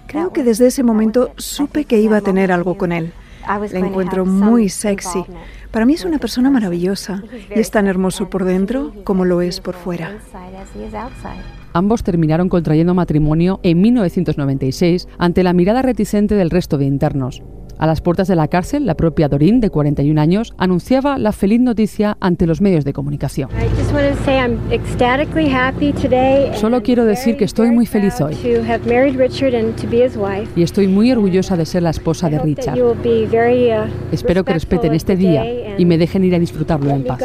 Creo 0.05 0.31
que 0.31 0.43
desde 0.43 0.67
ese 0.67 0.83
momento 0.83 1.31
supe 1.37 1.85
que 1.85 1.99
iba 1.99 2.17
a 2.17 2.21
tener 2.21 2.51
algo 2.51 2.77
con 2.77 2.91
él. 2.91 3.11
Le 3.71 3.79
encuentro 3.79 4.25
muy 4.25 4.69
sexy. 4.69 5.23
Para 5.71 5.85
mí 5.85 5.93
es 5.93 6.05
una 6.05 6.17
persona 6.17 6.49
maravillosa 6.49 7.23
y 7.55 7.59
es 7.59 7.71
tan 7.71 7.87
hermoso 7.87 8.29
por 8.29 8.43
dentro 8.43 8.93
como 9.03 9.25
lo 9.25 9.41
es 9.41 9.59
por 9.59 9.75
fuera. 9.75 10.17
Ambos 11.77 12.01
terminaron 12.01 12.49
contrayendo 12.49 12.95
matrimonio 12.95 13.59
en 13.61 13.79
1996 13.81 15.07
ante 15.19 15.43
la 15.43 15.53
mirada 15.53 15.83
reticente 15.83 16.33
del 16.33 16.49
resto 16.49 16.79
de 16.79 16.85
internos. 16.85 17.43
A 17.77 17.85
las 17.85 18.01
puertas 18.01 18.27
de 18.27 18.35
la 18.35 18.47
cárcel, 18.47 18.87
la 18.87 18.95
propia 18.95 19.29
Dorin, 19.29 19.61
de 19.61 19.69
41 19.69 20.19
años, 20.19 20.55
anunciaba 20.57 21.19
la 21.19 21.31
feliz 21.31 21.59
noticia 21.59 22.17
ante 22.19 22.47
los 22.47 22.61
medios 22.61 22.83
de 22.83 22.93
comunicación. 22.93 23.51
Solo 26.55 26.81
quiero 26.81 27.05
decir 27.05 27.37
que 27.37 27.45
estoy 27.45 27.69
muy 27.69 27.85
feliz 27.85 28.19
hoy 28.21 28.35
y 30.55 30.63
estoy 30.63 30.87
muy 30.87 31.11
orgullosa 31.11 31.55
de 31.55 31.67
ser 31.67 31.83
la 31.83 31.91
esposa 31.91 32.27
de 32.27 32.39
Richard. 32.39 32.75
Espero 34.11 34.43
que 34.43 34.53
respeten 34.53 34.95
este 34.95 35.15
día 35.15 35.77
y 35.77 35.85
me 35.85 35.99
dejen 35.99 36.23
ir 36.23 36.33
a 36.33 36.39
disfrutarlo 36.39 36.89
en 36.89 37.03
paz. 37.03 37.19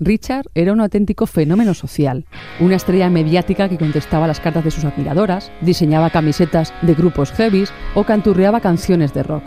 Richard 0.00 0.46
era 0.54 0.72
un 0.72 0.80
auténtico 0.80 1.26
fenómeno 1.26 1.74
social, 1.74 2.24
una 2.58 2.76
estrella 2.76 3.10
mediática 3.10 3.68
que 3.68 3.76
contestaba 3.76 4.26
las 4.26 4.40
cartas 4.40 4.64
de 4.64 4.70
sus 4.70 4.84
admiradoras, 4.84 5.52
diseñaba 5.60 6.08
camisetas 6.08 6.72
de 6.80 6.94
grupos 6.94 7.32
heavies 7.32 7.70
o 7.94 8.04
canturreaba 8.04 8.60
canciones 8.60 9.12
de 9.12 9.22
rock. 9.22 9.44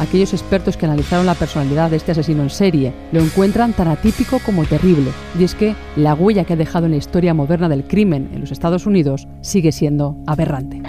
Aquellos 0.00 0.32
expertos 0.32 0.76
que 0.76 0.86
analizaron 0.86 1.26
la 1.26 1.36
personalidad 1.36 1.90
de 1.90 1.96
este 1.96 2.10
asesino 2.10 2.42
en 2.42 2.50
serie 2.50 2.92
lo 3.12 3.20
encuentran 3.20 3.72
tan 3.72 3.86
atípico 3.86 4.40
como 4.44 4.64
terrible, 4.64 5.12
y 5.38 5.44
es 5.44 5.54
que 5.54 5.76
la 5.94 6.14
huella 6.14 6.44
que 6.44 6.54
ha 6.54 6.56
dejado 6.56 6.86
en 6.86 6.92
la 6.92 6.98
historia 6.98 7.32
moderna 7.32 7.68
del 7.68 7.84
crimen 7.84 8.30
en 8.34 8.40
los 8.40 8.50
Estados 8.50 8.86
Unidos 8.86 9.28
sigue 9.42 9.70
siendo 9.70 10.16
aberrante. 10.26 10.82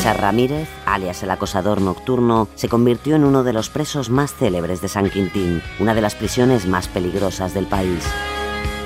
Richard 0.00 0.22
Ramírez, 0.22 0.66
alias 0.86 1.22
el 1.22 1.30
acosador 1.30 1.82
nocturno, 1.82 2.48
se 2.54 2.70
convirtió 2.70 3.16
en 3.16 3.24
uno 3.24 3.44
de 3.44 3.52
los 3.52 3.68
presos 3.68 4.08
más 4.08 4.32
célebres 4.32 4.80
de 4.80 4.88
San 4.88 5.10
Quintín, 5.10 5.60
una 5.78 5.92
de 5.92 6.00
las 6.00 6.14
prisiones 6.14 6.66
más 6.66 6.88
peligrosas 6.88 7.52
del 7.52 7.66
país. 7.66 8.02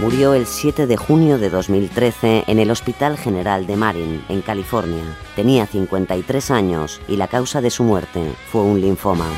Murió 0.01 0.35
el 0.35 0.45
7 0.45 0.89
de 0.89 0.97
junio 0.97 1.39
de 1.39 1.51
2013 1.51 2.43
en 2.49 2.59
el 2.59 2.69
Hospital 2.69 3.17
General 3.17 3.65
de 3.69 3.77
Marin, 3.77 4.25
en 4.29 4.43
California. 4.43 5.05
Tenía 5.37 5.67
53 5.67 6.51
años 6.51 7.01
y 7.07 7.17
la 7.17 7.29
causa 7.29 7.61
de 7.61 7.71
su 7.71 7.85
muerte 7.85 8.33
fue 8.51 8.63
un 8.63 8.81
linfoma. 8.81 9.29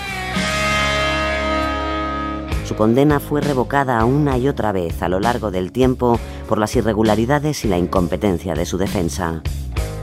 Su 2.64 2.74
condena 2.74 3.20
fue 3.20 3.42
revocada 3.42 4.02
una 4.06 4.38
y 4.38 4.48
otra 4.48 4.72
vez 4.72 5.02
a 5.02 5.10
lo 5.10 5.20
largo 5.20 5.50
del 5.50 5.72
tiempo 5.72 6.18
por 6.48 6.56
las 6.56 6.74
irregularidades 6.74 7.66
y 7.66 7.68
la 7.68 7.76
incompetencia 7.76 8.54
de 8.54 8.64
su 8.64 8.78
defensa. 8.78 9.42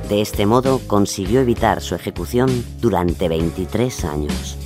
De 0.10 0.22
este 0.22 0.46
modo 0.46 0.80
consiguió 0.88 1.42
evitar 1.42 1.82
su 1.82 1.96
ejecución 1.96 2.66
durante 2.80 3.28
23 3.30 4.06
años. 4.06 4.58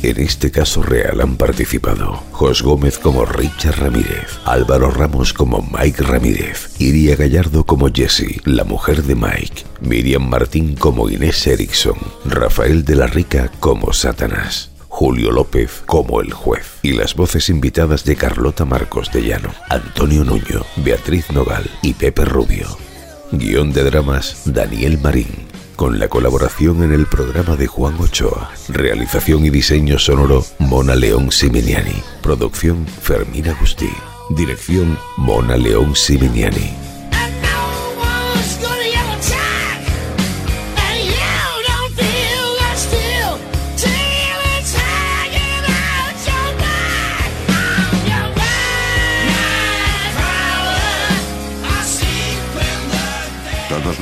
En 0.00 0.20
este 0.20 0.52
caso 0.52 0.80
real 0.80 1.20
han 1.20 1.36
participado 1.36 2.22
Jos 2.30 2.62
Gómez 2.62 2.98
como 2.98 3.24
Richard 3.24 3.80
Ramírez, 3.80 4.38
Álvaro 4.44 4.92
Ramos 4.92 5.32
como 5.32 5.68
Mike 5.76 6.04
Ramírez, 6.04 6.70
Iria 6.78 7.16
Gallardo 7.16 7.64
como 7.64 7.88
Jessie, 7.92 8.40
la 8.44 8.62
mujer 8.62 9.02
de 9.02 9.16
Mike, 9.16 9.64
Miriam 9.80 10.28
Martín 10.28 10.76
como 10.76 11.10
Inés 11.10 11.44
Erickson, 11.48 11.98
Rafael 12.24 12.84
de 12.84 12.94
la 12.94 13.08
Rica 13.08 13.50
como 13.58 13.92
Satanás. 13.92 14.70
Julio 14.86 15.32
López 15.32 15.82
como 15.84 16.20
el 16.20 16.32
juez 16.32 16.78
y 16.82 16.92
las 16.92 17.16
voces 17.16 17.48
invitadas 17.48 18.04
de 18.04 18.14
Carlota 18.14 18.64
Marcos 18.64 19.10
de 19.12 19.22
Llano, 19.22 19.52
Antonio 19.68 20.22
Nuño, 20.22 20.64
Beatriz 20.76 21.30
Nogal 21.32 21.68
y 21.82 21.94
Pepe 21.94 22.24
Rubio. 22.24 22.68
Guión 23.32 23.72
de 23.72 23.82
dramas 23.82 24.42
Daniel 24.46 24.98
Marín 24.98 25.47
con 25.78 26.00
la 26.00 26.08
colaboración 26.08 26.82
en 26.82 26.92
el 26.92 27.06
programa 27.06 27.54
de 27.54 27.68
Juan 27.68 27.94
Ochoa. 28.00 28.50
Realización 28.68 29.46
y 29.46 29.50
diseño 29.50 29.96
sonoro 29.96 30.44
Mona 30.58 30.96
León 30.96 31.30
Siminiani. 31.30 32.02
Producción 32.20 32.84
Fermín 32.84 33.48
Agustí. 33.48 33.88
Dirección 34.30 34.98
Mona 35.16 35.56
León 35.56 35.94
Siminiani. 35.94 36.87